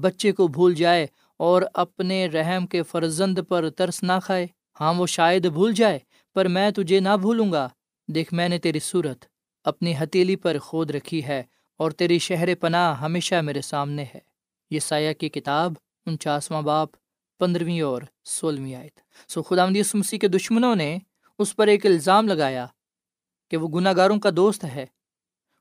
بچے 0.00 0.32
کو 0.32 0.48
بھول 0.48 0.74
جائے 0.74 1.06
اور 1.36 1.62
اپنے 1.74 2.26
رحم 2.26 2.66
کے 2.66 2.82
فرزند 2.82 3.38
پر 3.48 3.70
ترس 3.70 4.02
نہ 4.02 4.12
کھائے۔ 4.24 4.46
ہاں 4.80 4.94
وہ 4.94 5.06
شاید 5.06 5.46
بھول 5.46 5.72
جائے، 5.72 5.98
پر 6.34 6.48
میں 6.48 6.70
تجھے 6.70 7.00
نہ 7.00 7.16
بھولوں 7.20 7.52
گا۔ 7.52 7.68
دیکھ، 8.08 8.34
میں 8.34 8.48
نے 8.48 8.58
تیری 8.58 8.78
صورت 8.78 9.24
اپنی 9.64 9.94
ہتیلی 9.96 10.36
پر 10.36 10.56
کھود 10.58 10.90
رکھی 10.90 11.24
ہے 11.24 11.42
اور 11.76 11.90
تیری 11.90 12.18
شہر 12.18 12.54
پناہ 12.54 13.00
ہمیشہ 13.00 13.34
میرے 13.34 13.60
سامنے 13.60 14.02
ہے۔ 14.02 14.18
یہ 14.70 14.80
سایہ 14.80 15.12
کی 15.12 15.28
کتاب 15.28 15.72
انچاسواں 16.06 16.62
باپ 16.62 16.88
پندرہویں 17.38 17.80
اور 17.80 18.02
سولہویں 18.24 18.74
آیت۔ 18.74 19.00
سو 19.30 19.42
خدا 19.42 19.66
مسیح 19.94 20.18
کے 20.18 20.28
دشمنوں 20.28 20.76
نے 20.76 20.98
اس 21.38 21.56
پر 21.56 21.66
ایک 21.66 21.86
الزام 21.86 22.28
لگایا 22.28 22.66
کہ 23.50 23.56
وہ 23.56 23.68
گناہ 23.68 23.92
گاروں 23.96 24.18
کا 24.18 24.30
دوست 24.36 24.64
ہے۔ 24.64 24.86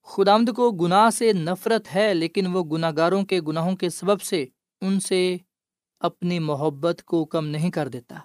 خدامد 0.07 0.49
کو 0.55 0.69
گناہ 0.71 1.09
سے 1.09 1.31
نفرت 1.33 1.93
ہے، 1.95 2.13
لیکن 2.13 2.47
وہ 2.47 2.63
گناہ 2.63 2.91
گاروں 2.97 3.23
کے 3.23 3.39
گناہوں 3.41 3.75
کے 3.75 3.89
سبب 3.89 4.21
سے 4.21 4.45
ان 4.81 4.99
سے 4.99 5.37
اپنی 6.01 6.39
محبت 6.39 7.01
کو 7.05 7.23
کم 7.25 7.45
نہیں 7.45 7.71
کر 7.71 7.87
دیتا۔ 7.87 8.19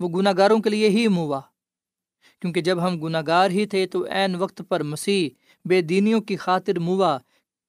وہ 0.00 0.08
گناہ 0.08 0.32
گاروں 0.38 0.58
کے 0.58 0.70
لیے 0.70 0.88
ہی 0.88 1.06
موا 1.08 1.40
کیونکہ 2.42 2.60
جب 2.60 2.86
ہم 2.86 2.98
گناہ 3.00 3.22
گار 3.26 3.50
ہی 3.50 3.66
تھے 3.66 3.86
تو 3.86 4.04
عین 4.10 4.34
وقت 4.34 4.62
پر 4.68 4.82
مسیح 4.82 5.28
بے 5.64 5.80
دینیوں 5.82 6.20
کی 6.20 6.36
خاطر 6.36 6.78
موا 6.78 7.16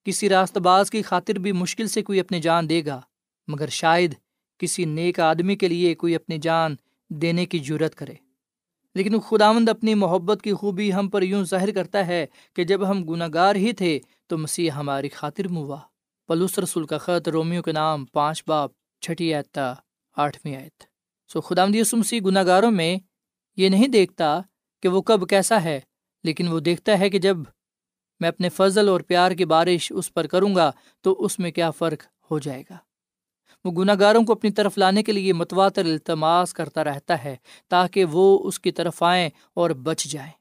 کسی 0.05 0.29
راست 0.29 0.57
باز 0.57 0.91
کی 0.91 1.01
خاطر 1.01 1.39
بھی 1.39 1.51
مشکل 1.51 1.87
سے 1.87 2.01
کوئی 2.01 2.19
اپنی 2.19 2.39
جان 2.41 2.69
دے 2.69 2.81
گا، 2.85 2.99
مگر 3.47 3.67
شاید 3.67 4.13
کسی 4.59 4.85
نیک 4.85 5.19
آدمی 5.19 5.55
کے 5.55 5.67
لیے 5.67 5.95
کوئی 5.95 6.15
اپنی 6.15 6.37
جان 6.37 6.75
دینے 7.11 7.45
کی 7.45 7.59
جرت 7.59 7.95
کرے۔ 7.95 8.13
لیکن 8.95 9.19
خداوند 9.19 9.69
اپنی 9.69 9.93
محبت 9.93 10.41
کی 10.41 10.53
خوبی 10.53 10.93
ہم 10.93 11.09
پر 11.09 11.23
یوں 11.23 11.43
ظاہر 11.43 11.71
کرتا 11.71 12.05
ہے 12.07 12.25
کہ 12.55 12.63
جب 12.63 12.89
ہم 12.89 13.03
گناہ 13.03 13.27
گار 13.33 13.55
ہی 13.55 13.71
تھے 13.71 13.99
تو 14.27 14.37
مسیح 14.37 14.71
ہماری 14.71 15.09
خاطر 15.09 15.47
موا۔ 15.47 15.79
پلوس 16.29 16.59
رسول 16.59 16.85
کا 16.85 16.97
خط 16.97 17.27
رومیو 17.29 17.61
کے 17.61 17.71
نام 17.71 18.05
پانچ 18.05 18.43
باپ 18.47 18.71
چھٹی 19.01 19.33
آیتا 19.33 19.73
آٹھویں 20.17 20.55
آیت۔ 20.55 20.83
سو 21.29 21.41
خدا 21.41 21.65
مسیح 21.93 22.19
گناہ 22.25 22.43
گاروں 22.43 22.71
میں 22.71 22.97
یہ 23.57 23.69
نہیں 23.69 23.87
دیکھتا 23.87 24.39
کہ 24.83 24.87
وہ 24.89 25.01
کب 25.01 25.29
کیسا 25.29 25.63
ہے، 25.63 25.79
لیکن 26.23 26.47
وہ 26.47 26.59
دیکھتا 26.59 26.99
ہے 26.99 27.09
کہ 27.09 27.19
جب 27.19 27.37
میں 28.19 28.29
اپنے 28.29 28.49
فضل 28.49 28.89
اور 28.89 29.01
پیار 29.01 29.31
کی 29.31 29.45
بارش 29.45 29.91
اس 29.95 30.13
پر 30.13 30.27
کروں 30.27 30.55
گا 30.55 30.71
تو 31.01 31.15
اس 31.25 31.39
میں 31.39 31.51
کیا 31.51 31.71
فرق 31.71 32.03
ہو 32.31 32.39
جائے 32.39 32.63
گا۔ 32.69 32.77
وہ 33.63 33.71
گناہ 33.71 33.95
گاروں 33.99 34.23
کو 34.23 34.33
اپنی 34.33 34.51
طرف 34.51 34.77
لانے 34.77 35.03
کے 35.03 35.11
لیے 35.11 35.33
متواتر 35.33 35.85
التماس 35.85 36.53
کرتا 36.53 36.83
رہتا 36.83 37.23
ہے 37.23 37.35
تاکہ 37.67 38.05
وہ 38.05 38.39
اس 38.47 38.59
کی 38.59 38.71
طرف 38.71 39.03
آئیں 39.03 39.29
اور 39.53 39.69
بچ 39.69 40.03
جائیں۔ 40.03 40.31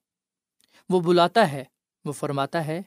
وہ 0.88 1.00
بلاتا 1.00 1.52
ہے، 1.52 1.64
وہ 2.04 2.12
فرماتا 2.12 2.66
ہے، 2.66 2.82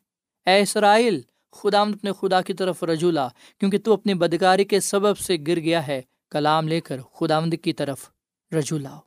اے 0.45 0.61
اسرائیل، 0.61 1.21
خدا 1.51 1.81
اپنے 1.81 2.11
خدا 2.19 2.41
کی 2.41 2.53
طرف 2.53 2.83
رجوع 2.83 3.11
لا، 3.11 3.27
کیونکہ 3.59 3.77
تو 3.77 3.93
اپنی 3.93 4.13
بدکاری 4.13 4.63
کے 4.63 4.79
سبب 4.79 5.17
سے 5.17 5.37
گر 5.47 5.59
گیا 5.59 5.87
ہے۔ 5.87 6.01
کلام 6.29 6.67
لے 6.67 6.81
کر 6.81 7.01
خدا 7.01 7.39
کی 7.63 7.73
طرف 7.73 8.09
رجوع 8.51 8.79
لاؤ۔ 8.79 8.99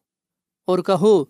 اور 0.66 0.78
کہو، 0.78 1.24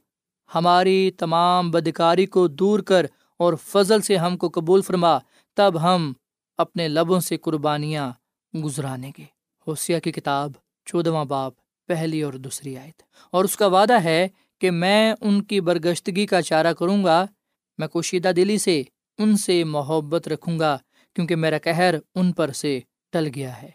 ہماری 0.55 1.11
تمام 1.11 1.71
بدکاری 1.71 2.27
کو 2.27 2.49
دور 2.49 2.81
کر 2.81 3.07
اور 3.39 3.55
فضل 3.63 4.01
سے 4.01 4.17
ہم 4.17 4.37
کو 4.37 4.49
قبول 4.49 4.83
فرما، 4.83 5.19
تب 5.55 5.83
ہم 5.83 6.13
اپنے 6.59 6.89
لبوں 6.89 7.21
سے 7.21 7.37
قربانیاں 7.37 8.13
گزرانے 8.65 9.13
گے۔ 9.19 9.25
حوثیہ 9.69 9.99
کی 9.99 10.13
کتاب 10.13 10.53
چودواں 10.85 11.25
باپ 11.25 11.53
پہلی 11.87 12.23
اور 12.23 12.33
دوسری 12.33 12.79
آیت۔ 12.79 13.03
اور 13.31 13.45
اس 13.45 13.57
کا 13.57 13.67
وعدہ 13.67 14.03
ہے 14.05 14.29
کہ 14.61 14.71
میں 14.71 15.15
ان 15.21 15.43
کی 15.43 15.61
برگشتگی 15.61 16.27
کا 16.27 16.43
چارہ 16.43 16.73
کروں 16.73 17.05
گا، 17.05 17.27
میں 17.79 17.89
کوشیدہ 17.89 18.29
دلی 18.29 18.59
سے 18.59 18.83
ان 19.19 19.37
سے 19.37 19.65
محبت 19.65 20.29
رکھوں 20.29 20.59
گا، 20.59 20.79
کیونکہ 21.15 21.37
میرا 21.37 21.59
قہر 21.59 21.95
ان 22.15 22.33
پر 22.33 22.53
سے 22.53 22.81
ٹل 23.13 23.29
گیا 23.35 23.63
ہے۔ 23.63 23.71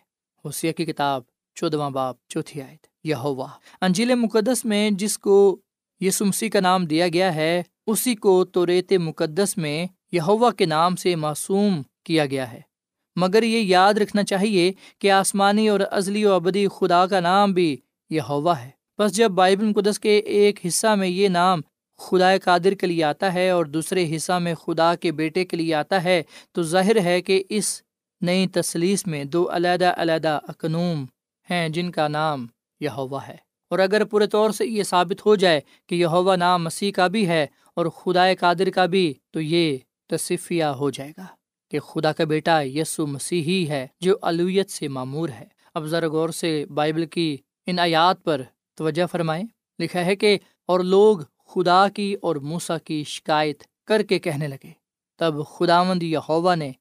حوثیہ 0.45 0.71
کی 0.71 0.85
کتاب 0.85 1.21
چودواں 1.55 1.89
باپ 1.89 2.15
چوتھی 2.27 2.61
آیت۔ 2.61 2.87
یہوا 3.03 3.47
انجیل 3.81 4.15
مقدس 4.15 4.65
میں 4.65 4.89
جس 4.91 5.17
کو 5.17 5.59
یسمسی 5.99 6.49
کا 6.49 6.59
نام 6.59 6.85
دیا 6.85 7.07
گیا 7.07 7.35
ہے، 7.35 7.63
اسی 7.87 8.15
کو 8.15 8.45
توریت 8.45 8.93
مقدس 8.93 9.57
میں 9.57 9.85
یہوا 10.11 10.51
کے 10.51 10.65
نام 10.65 10.95
سے 10.95 11.15
معصوم 11.15 11.81
کیا 12.03 12.25
گیا 12.25 12.51
ہے۔ 12.51 12.68
مگر 13.15 13.43
یہ 13.43 13.59
یاد 13.59 13.93
رکھنا 13.93 14.23
چاہیے 14.23 14.71
کہ 14.99 15.11
آسمانی 15.11 15.69
اور 15.69 15.79
ازلی 15.91 16.25
و 16.25 16.33
ابدی 16.33 16.67
خدا 16.67 17.05
کا 17.05 17.19
نام 17.19 17.53
بھی 17.53 17.77
یہ 18.09 18.21
ہوا 18.21 18.61
ہے۔ 18.63 18.69
بس 18.97 19.15
جب 19.15 19.29
بائبل 19.29 19.65
مقدس 19.65 19.99
کے 19.99 20.17
ایک 20.17 20.65
حصہ 20.65 20.87
میں 20.87 21.07
یہ 21.07 21.27
نام 21.27 21.61
خدا 21.97 22.37
قادر 22.43 22.71
کے 22.71 22.87
لیے 22.87 23.03
آتا 23.03 23.33
ہے 23.33 23.49
اور 23.49 23.65
دوسرے 23.65 24.15
حصہ 24.15 24.31
میں 24.31 24.55
خدا 24.55 24.95
کے 24.95 25.11
بیٹے 25.11 25.45
کے 25.45 25.57
لیے 25.57 25.73
آتا 25.73 26.03
ہے، 26.03 26.23
تو 26.51 26.63
ظاہر 26.63 26.99
ہے 26.99 27.21
کہ 27.21 27.43
اس 27.49 27.81
نئی 28.21 28.47
تصلیس 28.47 29.07
میں 29.07 29.23
دو 29.23 29.49
علیحدہ 29.51 29.93
علیحدہ 29.97 30.39
اقنوم 30.47 31.05
ہیں 31.49 31.69
جن 31.69 31.91
کا 31.91 32.07
نام 32.07 32.47
یہ 32.79 32.89
ہوا 32.89 33.27
ہے۔ 33.27 33.35
اور 33.69 33.79
اگر 33.79 34.05
پورے 34.05 34.27
طور 34.27 34.51
سے 34.51 34.65
یہ 34.65 34.83
ثابت 34.83 35.25
ہو 35.25 35.35
جائے 35.35 35.61
کہ 35.87 35.95
یہ 35.95 36.35
نام 36.35 36.63
مسیح 36.63 36.91
کا 36.91 37.07
بھی 37.07 37.27
ہے 37.27 37.47
اور 37.75 37.85
خدا 37.85 38.33
قادر 38.39 38.69
کا 38.69 38.85
بھی، 38.85 39.13
تو 39.31 39.41
یہ 39.41 39.77
تصفیہ 40.07 40.63
ہو 40.63 40.89
جائے 40.89 41.11
گا۔ 41.17 41.25
کہ 41.69 41.79
خدا 41.79 42.11
کا 42.11 42.23
بیٹا 42.23 42.61
یسو 42.61 43.07
مسیحی 43.07 43.69
ہے 43.69 43.87
جو 43.99 44.15
الویت 44.21 44.69
سے 44.69 44.87
معمور 44.87 45.29
ہے۔ 45.29 45.45
اب 45.73 45.85
ذرا 45.85 46.07
غور 46.07 46.29
سے 46.29 46.65
بائبل 46.65 47.05
کی 47.05 47.37
ان 47.65 47.79
آیات 47.79 48.23
پر 48.23 48.41
توجہ 48.75 49.07
فرمائیں۔ 49.07 49.43
لکھا 49.79 50.05
ہے 50.05 50.15
کہ 50.15 50.37
اور 50.65 50.79
لوگ 50.79 51.17
خدا 51.45 51.89
کی 51.89 52.15
اور 52.21 52.35
موسا 52.35 52.77
کی 52.77 53.03
شکایت 53.03 53.63
کر 53.85 54.03
کے 54.03 54.19
کہنے 54.19 54.47
لگے۔ 54.47 54.71
تب 55.17 55.45
خدا 55.45 55.83
مند 55.83 56.03
ہوا 56.29 56.55
نے 56.55 56.71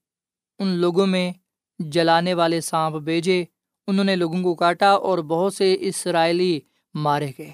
ان 0.58 0.68
لوگوں 0.68 1.06
میں 1.06 1.32
جلانے 1.78 2.34
والے 2.34 2.60
سانپ 2.60 2.96
بیجے 2.96 3.44
انہوں 3.86 4.04
نے 4.04 4.16
لوگوں 4.16 4.42
کو 4.42 4.54
کاٹا 4.54 4.90
اور 4.90 5.18
بہت 5.18 5.54
سے 5.54 5.76
اسرائیلی 5.80 6.60
مارے 6.94 7.32
گئے۔ 7.38 7.52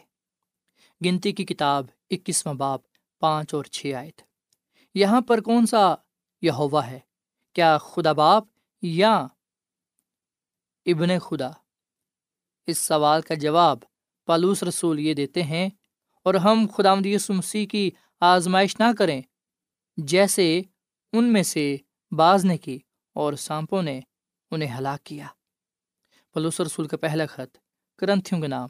گنتی 1.04 1.32
کی 1.32 1.44
کتاب 1.44 1.86
اکیسواں 2.10 2.54
باپ 2.54 2.80
پانچ 3.20 3.54
اور 3.54 3.64
چھ 3.64 3.92
آئے 3.98 4.10
یہاں 4.94 5.20
پر 5.20 5.40
کون 5.40 5.66
سا 5.66 5.94
یہ 6.42 6.50
ہوا 6.50 6.86
ہے؟ 6.86 7.00
کیا 7.56 7.76
خدا 7.78 8.12
باپ 8.12 8.44
یا 8.82 9.14
ابن 10.86 11.18
خدا؟ 11.18 11.50
اس 12.68 12.78
سوال 12.78 13.20
کا 13.22 13.34
جواب 13.34 13.78
پالوس 14.28 14.62
رسول 14.62 14.98
یہ 14.98 15.14
دیتے 15.14 15.42
ہیں، 15.42 15.68
اور 16.26 16.34
ہم 16.34 16.66
خدا 16.74 16.94
مسیح 16.94 17.66
کی 17.66 17.90
آزمائش 18.22 18.76
نہ 18.80 18.90
کریں، 18.98 19.20
جیسے 19.98 20.46
ان 21.12 21.32
میں 21.32 21.42
سے 21.42 21.76
بعض 22.12 22.44
نے 22.44 22.56
کی 22.58 22.78
اور 23.16 23.32
سانپوں 23.38 23.82
نے 23.82 24.00
انہیں 24.52 24.76
ہلاک 24.78 25.04
کیا۔ 25.04 25.26
پلوس 26.36 26.60
رسول 26.60 26.86
کا 26.88 26.96
پہلا 26.96 27.26
خط، 27.26 27.56
کرنتھیوں 27.98 28.40
کے 28.40 28.46
نام، 28.46 28.68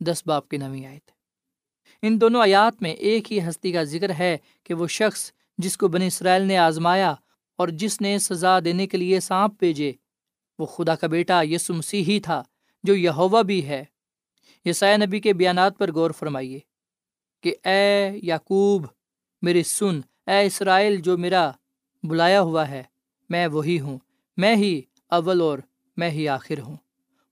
دس 0.00 0.22
باپ 0.26 0.48
کی 0.48 0.56
نوی 0.56 0.84
آئے 0.86 0.98
تھے 0.98 2.06
ان 2.06 2.20
دونوں 2.20 2.40
آیات 2.40 2.82
میں 2.82 2.90
ایک 2.90 3.32
ہی 3.32 3.38
ہستی 3.48 3.72
کا 3.72 3.82
ذکر 3.84 4.10
ہے 4.10 4.36
کہ 4.64 4.74
وہ 4.74 4.86
شخص 4.90 5.30
جس 5.58 5.76
کو 5.76 5.88
بنی 5.88 6.06
اسرائیل 6.06 6.42
نے 6.42 6.56
آزمایا 6.58 7.14
اور 7.62 7.68
جس 7.68 8.00
نے 8.00 8.18
سزا 8.18 8.58
دینے 8.64 8.86
کے 8.86 8.96
لیے 8.96 9.20
سانپ 9.20 9.52
بھیجے، 9.58 9.92
وہ 10.58 10.66
خدا 10.66 10.94
کا 10.94 11.06
بیٹا 11.06 11.42
یسو 11.42 11.74
مسیح 11.74 12.04
ہی 12.04 12.20
تھا 12.20 12.42
جو 12.84 12.94
یہوا 12.94 13.42
بھی 13.42 13.66
ہے۔ 13.68 13.84
یسایہ 14.64 14.96
نبی 14.96 15.20
کے 15.20 15.32
بیانات 15.32 15.78
پر 15.78 15.92
غور 15.92 16.10
فرمائیے 16.10 16.58
کہ 17.40 17.54
اے 17.64 18.10
یعقوب 18.22 18.86
میری 19.42 19.62
سن، 19.62 20.00
اے 20.26 20.46
اسرائیل 20.46 20.96
جو 20.96 21.18
میرا 21.18 21.50
بلایا 22.02 22.40
ہوا 22.40 22.68
ہے، 22.68 22.82
میں 23.30 23.46
وہی 23.46 23.80
ہوں، 23.80 23.98
میں 24.36 24.56
ہی 24.56 24.80
اول 25.10 25.40
اور 25.40 25.58
میں 25.96 26.10
ہی 26.10 26.28
آخر 26.28 26.58
ہوں۔ 26.58 26.76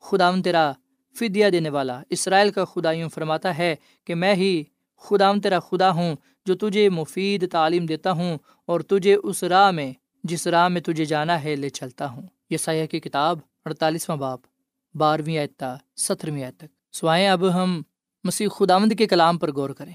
خدا 0.01 0.31
تیرا 0.45 0.73
فدیہ 1.19 1.47
دینے 1.47 1.71
والا 1.71 2.03
اسرائیل 2.11 2.51
کا 2.51 2.65
خدا 2.65 2.93
یوں 2.93 3.09
فرماتا 3.09 3.59
ہے 3.59 3.77
کہ 4.05 4.15
میں 4.15 4.35
ہی 4.35 4.65
خدا 4.97 5.33
تیرا 5.43 5.61
خدا 5.61 5.91
ہوں 5.91 6.17
جو 6.47 6.55
تجھے 6.55 6.89
مفید 6.89 7.51
تعلیم 7.51 7.87
دیتا 7.87 8.11
ہوں 8.11 8.39
اور 8.67 8.81
تجھے 8.81 9.15
اس 9.15 9.45
راہ 9.45 9.71
میں 9.71 9.93
جس 10.25 10.47
راہ 10.47 10.69
میں 10.69 10.81
تجھے 10.81 11.05
جانا 11.05 11.45
ہے 11.45 11.57
لے 11.57 11.69
چلتا 11.69 12.11
ہوں۔ 12.11 12.23
یہ 12.51 12.57
سیاح 12.57 12.87
کی 12.87 13.01
کتاب 13.01 13.39
اڑتالیسواں 13.65 14.17
باپ 14.17 14.41
بارہویں 14.95 15.39
آیتا 15.39 15.77
سترویں 15.97 16.45
آیت 16.45 16.57
تک۔ 16.57 16.95
سوائیں 16.95 17.29
اب 17.29 17.55
ہم 17.55 17.83
مسیح 18.25 18.49
خداوند 18.49 18.93
کے 18.99 19.07
کلام 19.07 19.39
پر 19.39 19.53
غور 19.53 19.71
کریں۔ 19.71 19.93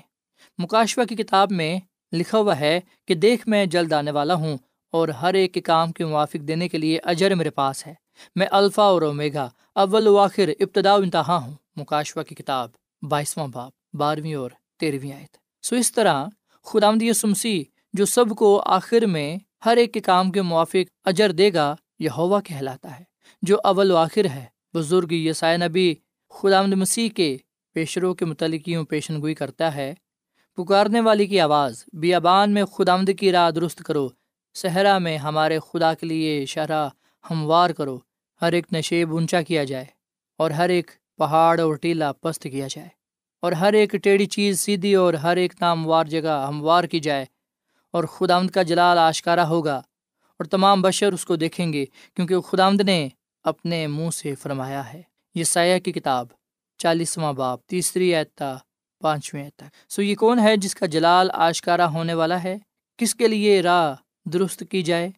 مکاشوہ 0.57 1.03
کی 1.03 1.15
کتاب 1.15 1.51
میں 1.51 1.79
لکھا 2.13 2.37
ہوا 2.37 2.59
ہے 2.59 2.79
کہ 3.07 3.15
دیکھ 3.15 3.47
میں 3.47 3.65
جلد 3.65 3.93
آنے 3.93 4.11
والا 4.11 4.33
ہوں 4.33 4.57
اور 4.91 5.07
ہر 5.07 5.33
ایک 5.33 5.53
کے 5.53 5.61
کام 5.61 5.91
کے 5.91 6.05
موافق 6.05 6.47
دینے 6.47 6.67
کے 6.67 6.77
لیے 6.77 6.99
اجر 7.03 7.35
میرے 7.35 7.49
پاس 7.49 7.87
ہے۔ 7.87 7.93
میں 8.35 8.47
الفا 8.51 8.83
اور 8.83 9.01
اومیگا، 9.01 9.49
اول 9.75 10.07
و 10.07 10.17
آخر، 10.17 10.49
ابتدا 10.59 10.95
و 10.95 11.01
انتہا 11.01 11.35
ہوں۔ 11.35 11.53
مکاشوہ 11.75 12.23
کی 12.23 12.35
کتاب، 12.35 12.69
بائیسواں 13.01 13.47
باپ 13.47 13.95
بارہویں 13.95 14.33
اور 14.33 14.51
تیرہویں 14.79 15.13
آیت۔ 15.13 15.65
سو 15.65 15.75
اس 15.75 15.91
طرح 15.91 16.25
خدامدی 16.63 17.13
سمسی 17.13 17.63
جو 17.93 18.05
سب 18.05 18.25
کو 18.29 18.61
آخر 18.65 19.05
میں 19.05 19.37
ہر 19.65 19.77
ایک 19.77 19.93
کے 19.93 19.99
کام 19.99 20.31
کے 20.31 20.41
موافق 20.41 20.91
اجر 21.05 21.31
دے 21.31 21.53
گا 21.53 21.75
یہ 21.99 22.09
ہوا 22.09 22.39
کہلاتا 22.41 22.99
ہے، 22.99 23.03
جو 23.41 23.57
اول 23.63 23.91
و 23.91 23.95
آخر 23.95 24.25
ہے۔ 24.25 24.45
بزرگ 24.73 25.11
یسائے 25.11 25.57
نبی 25.57 25.93
خدا 26.33 26.61
مسیح 26.61 27.09
کے 27.09 27.37
پیشروں 27.75 28.13
کے 28.13 28.25
متعلق 28.25 28.67
یوں 28.69 28.83
پیشن 28.85 29.21
گوئی 29.21 29.33
کرتا 29.33 29.73
ہے، 29.75 29.93
پکارنے 30.57 31.01
والی 31.01 31.25
کی 31.25 31.39
آواز، 31.39 31.83
بیابان 31.93 32.53
میں 32.53 32.65
خدا 32.65 32.95
کی 33.19 33.31
راہ 33.31 33.49
درست 33.51 33.81
کرو، 33.83 34.07
صحرا 34.55 34.97
میں 34.97 35.17
ہمارے 35.17 35.59
خدا 35.59 35.93
کے 35.93 36.07
لیے 36.07 36.45
شرح 36.45 36.87
ہموار 37.25 37.69
کرو، 37.69 37.97
ہر 38.41 38.53
ایک 38.53 38.67
نشیب 38.71 39.13
اونچا 39.13 39.41
کیا 39.41 39.63
جائے 39.63 39.85
اور 40.39 40.51
ہر 40.51 40.69
ایک 40.69 40.91
پہاڑ 41.17 41.59
اور 41.59 41.75
ٹیلا 41.75 42.11
پست 42.13 42.43
کیا 42.43 42.67
جائے 42.69 42.89
اور 43.43 43.51
ہر 43.51 43.73
ایک 43.73 43.91
ٹیڑھی 44.03 44.25
چیز 44.25 44.59
سیدھی 44.59 44.93
اور 44.95 45.13
ہر 45.13 45.37
ایک 45.37 45.53
ناموار 45.61 46.05
جگہ 46.05 46.45
ہموار 46.47 46.83
کی 46.83 46.99
جائے۔ 46.99 47.25
اور 47.95 48.03
خداوند 48.03 48.49
کا 48.49 48.61
جلال 48.61 48.97
آشکارا 48.97 49.47
ہوگا 49.47 49.75
اور 50.37 50.45
تمام 50.45 50.81
بشر 50.81 51.13
اس 51.13 51.25
کو 51.25 51.35
دیکھیں 51.35 51.73
گے 51.73 51.85
کیونکہ 52.15 52.39
خداوند 52.39 52.81
نے 52.81 53.09
اپنے 53.43 53.87
منہ 53.87 54.09
سے 54.09 54.35
فرمایا 54.35 54.93
ہے۔ 54.93 55.01
یہ 55.35 55.43
سیاح 55.43 55.77
کی 55.77 55.91
کتاب، 55.91 56.27
چالیسواں 56.77 57.33
باپ 57.33 57.65
تیسری 57.65 58.15
اعتا 58.15 58.55
پانچویں 59.01 59.49
تک۔ 59.55 59.91
سو 59.91 60.01
یہ 60.01 60.15
کون 60.15 60.39
ہے 60.39 60.57
جس 60.57 60.75
کا 60.75 60.85
جلال 60.85 61.29
آشکارا 61.33 61.87
ہونے 61.87 62.13
والا 62.13 62.43
ہے؟ 62.43 62.57
کس 62.97 63.15
کے 63.15 63.27
لیے 63.27 63.61
راہ 63.61 63.95
درست 64.25 64.63
کی 64.69 64.81
جائے؟ 64.81 65.09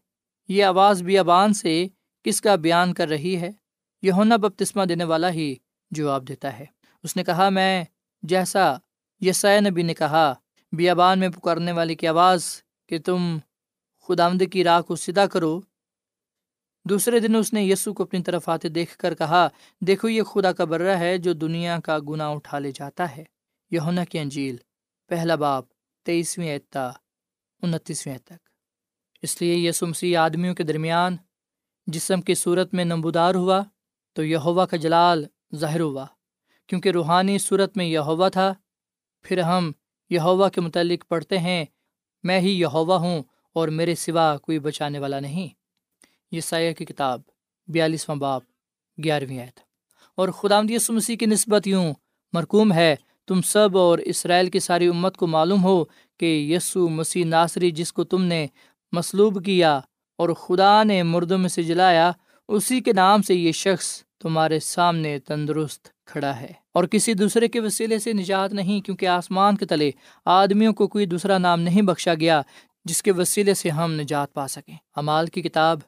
یہ 0.48 0.64
آواز 0.64 1.02
بیابان 1.02 1.54
سے 1.54 1.88
کس 2.24 2.42
کا 2.42 2.56
بیان 2.56 2.94
کر 2.94 3.08
رہی 3.08 3.42
ہے؟ 3.42 3.52
یہ 4.02 4.12
ہونا 4.12 4.36
بپتسمہ 4.36 4.86
دینے 4.86 5.04
والا 5.04 5.30
ہی 5.30 5.56
جواب 5.92 6.28
دیتا 6.28 6.60
ہے۔ 6.60 6.66
اس 7.04 7.16
نے 7.16 7.24
کہا، 7.24 7.50
میں 7.50 7.84
جیسا 8.22 8.74
یسائے 9.22 9.62
نبی 9.62 9.82
نے 9.82 9.94
کہا، 9.94 10.34
بیابان 10.72 11.20
میں 11.20 11.30
پکارنے 11.30 11.72
والے 11.72 11.96
کی 11.96 12.08
آواز 12.08 12.67
کہ 12.88 13.00
تم 13.00 13.38
خدامد 14.08 14.44
کی 14.52 14.64
راہ 14.64 14.82
کو 14.82 14.96
سیدھا 14.96 15.26
کرو۔ 15.26 15.62
دوسرے 16.86 17.20
دن 17.20 17.36
اس 17.36 17.54
نے 17.54 17.64
یسو 17.64 17.94
کو 17.94 18.04
اپنی 18.04 18.24
طرف 18.24 18.50
آتے 18.50 18.70
دیکھ 18.70 18.98
کر 18.98 19.14
کہا، 19.14 19.48
دیکھو 19.82 20.10
یہ 20.10 20.24
خدا 20.24 20.52
کا 20.52 20.66
برہ 20.66 20.98
ہے 20.98 21.18
جو 21.18 21.34
دنیا 21.34 21.80
کا 21.80 22.00
گناہ 22.10 22.30
اٹھا 22.30 22.60
لے 22.60 22.72
جاتا 22.72 23.18
ہے۔ 23.18 23.24
یہ 23.72 23.80
کی 24.10 24.20
انجیل، 24.20 24.56
پہلا 25.08 25.36
باپ 25.36 25.66
تیئیسویں 26.06 26.54
اعتا 26.54 26.92
انتیسویں 27.62 28.18
تک۔ 28.18 28.50
اس 29.22 29.42
لیے 29.42 29.56
یہ 29.56 29.72
سمسی 29.72 30.16
آدمیوں 30.16 30.56
کے 30.56 30.64
درمیان 30.64 31.18
جسم 31.88 32.22
کی 32.22 32.36
صورت 32.36 32.74
میں 32.74 32.86
نمبودار 32.86 33.36
ہوا 33.36 33.64
تو 34.14 34.24
یہ 34.24 34.38
کا 34.66 34.78
جلال 34.78 35.26
ظاہر 35.56 35.80
ہوا۔ 35.80 36.06
کیونکہ 36.68 36.90
روحانی 36.90 37.38
صورت 37.38 37.78
میں 37.78 37.86
یہ 37.86 38.00
ہوا 38.00 38.30
تھا، 38.30 38.54
پھر 39.22 39.40
ہم 39.40 39.72
یہ 40.10 40.20
ہوا 40.20 40.50
کے 40.50 40.62
متعلق 40.62 41.08
پڑھتے 41.08 41.38
ہیں 41.38 41.66
میں 42.24 42.40
ہی 42.40 42.60
یہ 42.60 42.66
ہوں 42.66 43.24
اور 43.54 43.68
میرے 43.68 43.96
سوا 43.96 44.38
کوئی 44.38 44.60
بچانے 44.60 45.00
والا 45.00 45.20
نہیں۔ 45.20 45.48
یہ 46.32 46.42
سایہ 46.42 46.74
کی 46.74 46.86
کتاب، 46.86 47.22
بیالیسواں 47.68 48.16
باپ 48.16 48.44
گیارہویں 49.04 49.40
آئے 49.40 49.50
اور 50.16 50.30
خدا 50.30 50.62
یسو 50.70 50.94
مسیح 50.94 51.16
کی 51.16 51.26
نسبت 51.26 51.68
یوں 51.68 51.94
مرکوم 52.34 52.74
ہے، 52.74 52.96
تم 53.28 53.42
سب 53.42 53.78
اور 53.78 54.00
اسرائیل 54.00 54.50
کی 54.50 54.60
ساری 54.60 54.88
امت 54.88 55.18
کو 55.18 55.28
معلوم 55.28 55.64
ہو 55.64 55.84
کہ 56.18 56.26
یسو 56.26 56.90
مسیح 56.90 57.26
ناصری 57.26 57.72
جس 57.72 57.94
کو 57.94 58.04
تم 58.04 58.24
نے 58.24 58.48
مصلوب 58.92 59.46
کیا 59.46 59.80
اور 60.16 60.30
خدا 60.30 60.84
نے 60.84 61.04
مردوں 61.04 61.38
میں 61.38 61.50
سے 61.50 61.64
جلایا، 61.64 62.12
اسی 62.48 62.82
کے 62.82 62.94
نام 62.94 63.22
سے 63.22 63.36
یہ 63.36 63.52
شخص 63.52 64.04
تمہارے 64.20 64.60
سامنے 64.60 65.20
تندرست 65.20 65.90
کھڑا 66.06 66.42
ہے۔ 66.42 66.52
اور 66.74 66.84
کسی 66.84 67.14
دوسرے 67.14 67.48
کے 67.48 67.60
وسیلے 67.60 68.00
سے 68.00 68.14
نجات 68.14 68.54
نہیں، 68.54 68.82
کیونکہ 68.82 69.06
آسمان 69.06 69.58
کے 69.58 69.66
تلے 69.66 69.92
آدمیوں 70.26 70.74
کو 70.74 70.88
کوئی 70.88 71.06
دوسرا 71.06 71.38
نام 71.38 71.62
نہیں 71.62 71.82
بخشا 71.82 72.14
گیا 72.14 72.42
جس 72.86 73.04
کے 73.04 73.12
وسیلے 73.12 73.54
سے 73.54 73.70
ہم 73.70 73.92
نجات 73.92 74.34
پا 74.34 74.48
سکیں۔ 74.48 74.76
امال 74.96 75.28
کی 75.28 75.42
کتاب، 75.42 75.80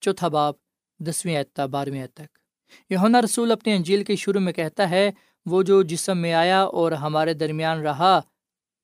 چوتھا 0.00 0.28
باپ 0.28 0.54
دسویں 0.98 1.36
اعتہ 1.36 1.62
بارہویں 1.62 2.06
تک۔ 2.06 2.38
یہ 2.90 2.98
رسول 3.24 3.52
اپنی 3.52 3.72
انجیل 3.72 4.04
کے 4.04 4.16
شروع 4.16 4.40
میں 4.40 4.52
کہتا 4.52 4.90
ہے، 4.90 5.10
وہ 5.46 5.62
جو 5.62 5.82
جسم 5.82 6.18
میں 6.18 6.32
آیا 6.32 6.62
اور 6.62 6.92
ہمارے 6.92 7.34
درمیان 7.34 7.80
رہا 7.80 8.20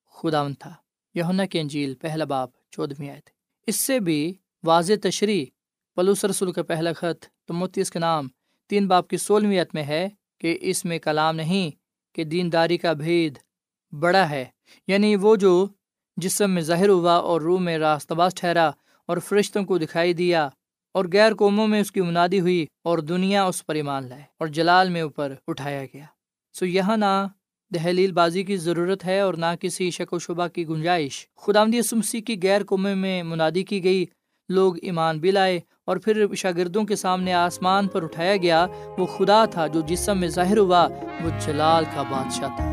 خدا 0.06 0.48
تھا۔ 0.58 0.74
یونا 1.14 1.46
کی 1.46 1.60
انجیل، 1.60 1.94
پہلا 1.94 2.24
باپ 2.24 2.50
چودھویں 2.70 3.10
آئے 3.10 3.20
اس 3.66 3.76
سے 3.76 4.00
بھی 4.00 4.34
واضح 4.64 4.92
تشریح، 5.02 5.44
پلوس 5.94 6.24
رسول 6.24 6.52
کا 6.52 6.62
پہلا 6.62 6.92
خط 6.92 7.24
تو 7.44 7.66
اس 7.76 7.90
کا 7.90 8.00
نام 8.00 8.28
تین 8.70 8.86
باپ 8.86 9.08
کی 9.08 9.16
سولہویں 9.16 9.64
میں 9.74 9.82
ہے 9.82 10.08
کہ 10.40 10.58
اس 10.60 10.84
میں 10.84 10.98
کلام 10.98 11.36
نہیں 11.36 11.70
کہ 12.14 12.24
دینداری 12.24 12.78
کا 12.78 12.92
بھید 12.92 13.38
بڑا 14.00 14.30
ہے۔ 14.30 14.44
یعنی 14.88 15.16
وہ 15.16 15.36
جو 15.36 15.66
جسم 16.16 16.50
میں 16.50 16.62
ظاہر 16.62 16.88
ہوا 16.88 17.12
اور 17.12 17.40
روح 17.40 17.58
میں 17.60 17.78
راست 17.78 18.12
باز 18.12 18.34
ٹھہرا 18.34 18.70
اور 19.06 19.18
فرشتوں 19.18 19.64
کو 19.64 19.78
دکھائی 19.78 20.12
دیا 20.12 20.48
اور 20.94 21.04
غیر 21.12 21.34
قوموں 21.34 21.66
میں 21.66 21.80
اس 21.80 21.92
کی 21.92 22.00
منادی 22.00 22.40
ہوئی 22.40 22.66
اور 22.84 22.98
دنیا 22.98 23.44
اس 23.44 23.66
پر 23.66 23.74
ایمان 23.74 24.08
لائے 24.08 24.22
اور 24.38 24.46
جلال 24.46 24.88
میں 24.88 25.00
اوپر 25.00 25.34
اٹھایا 25.46 25.84
گیا۔ 25.84 26.04
سو 26.52 26.66
یہاں 26.66 26.96
نہ 26.96 27.26
دہلیل 27.74 28.12
بازی 28.12 28.42
کی 28.42 28.56
ضرورت 28.56 29.04
ہے 29.04 29.20
اور 29.20 29.34
نہ 29.34 29.46
کسی 29.60 29.90
شک 29.90 30.12
و 30.12 30.18
شبہ 30.18 30.46
کی 30.46 30.68
گنجائش۔ 30.68 31.26
خدا 31.36 31.82
سمسی 31.84 32.20
کی 32.20 32.36
غیر 32.42 32.64
قوموں 32.64 32.96
میں 32.96 33.22
منادی 33.22 33.62
کی 33.62 33.84
گئی، 33.84 34.06
لوگ 34.48 34.74
ایمان 34.82 35.18
بھی 35.18 35.30
لائے 35.30 35.60
اور 35.86 35.96
پھر 35.96 36.34
شاگردوں 36.34 36.84
کے 36.84 36.96
سامنے 36.96 37.32
آسمان 37.32 37.88
پر 37.88 38.02
اٹھایا 38.02 38.36
گیا، 38.36 38.66
وہ 38.98 39.06
خدا 39.06 39.44
تھا 39.44 39.66
جو 39.66 39.80
جسم 39.80 40.18
میں 40.18 40.28
ظاہر 40.28 40.58
ہوا، 40.58 40.88
وہ 41.24 41.30
جلال 41.46 41.84
کا 41.94 42.02
بادشاہ 42.02 42.56
تھا۔ 42.56 42.66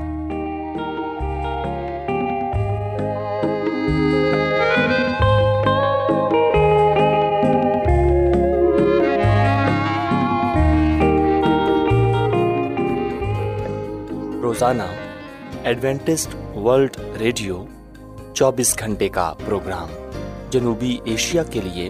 روزانہ، 14.41 14.83
ایڈوینٹسٹ 15.63 16.35
ورلڈ 16.55 16.97
ریڈیو، 17.19 17.65
چوبیس 18.33 18.79
گھنٹے 18.79 19.09
کا 19.09 19.33
پروگرام 19.45 19.87
جنوبی 20.49 20.97
ایشیا 21.05 21.43
کے 21.43 21.61
لیے 21.63 21.89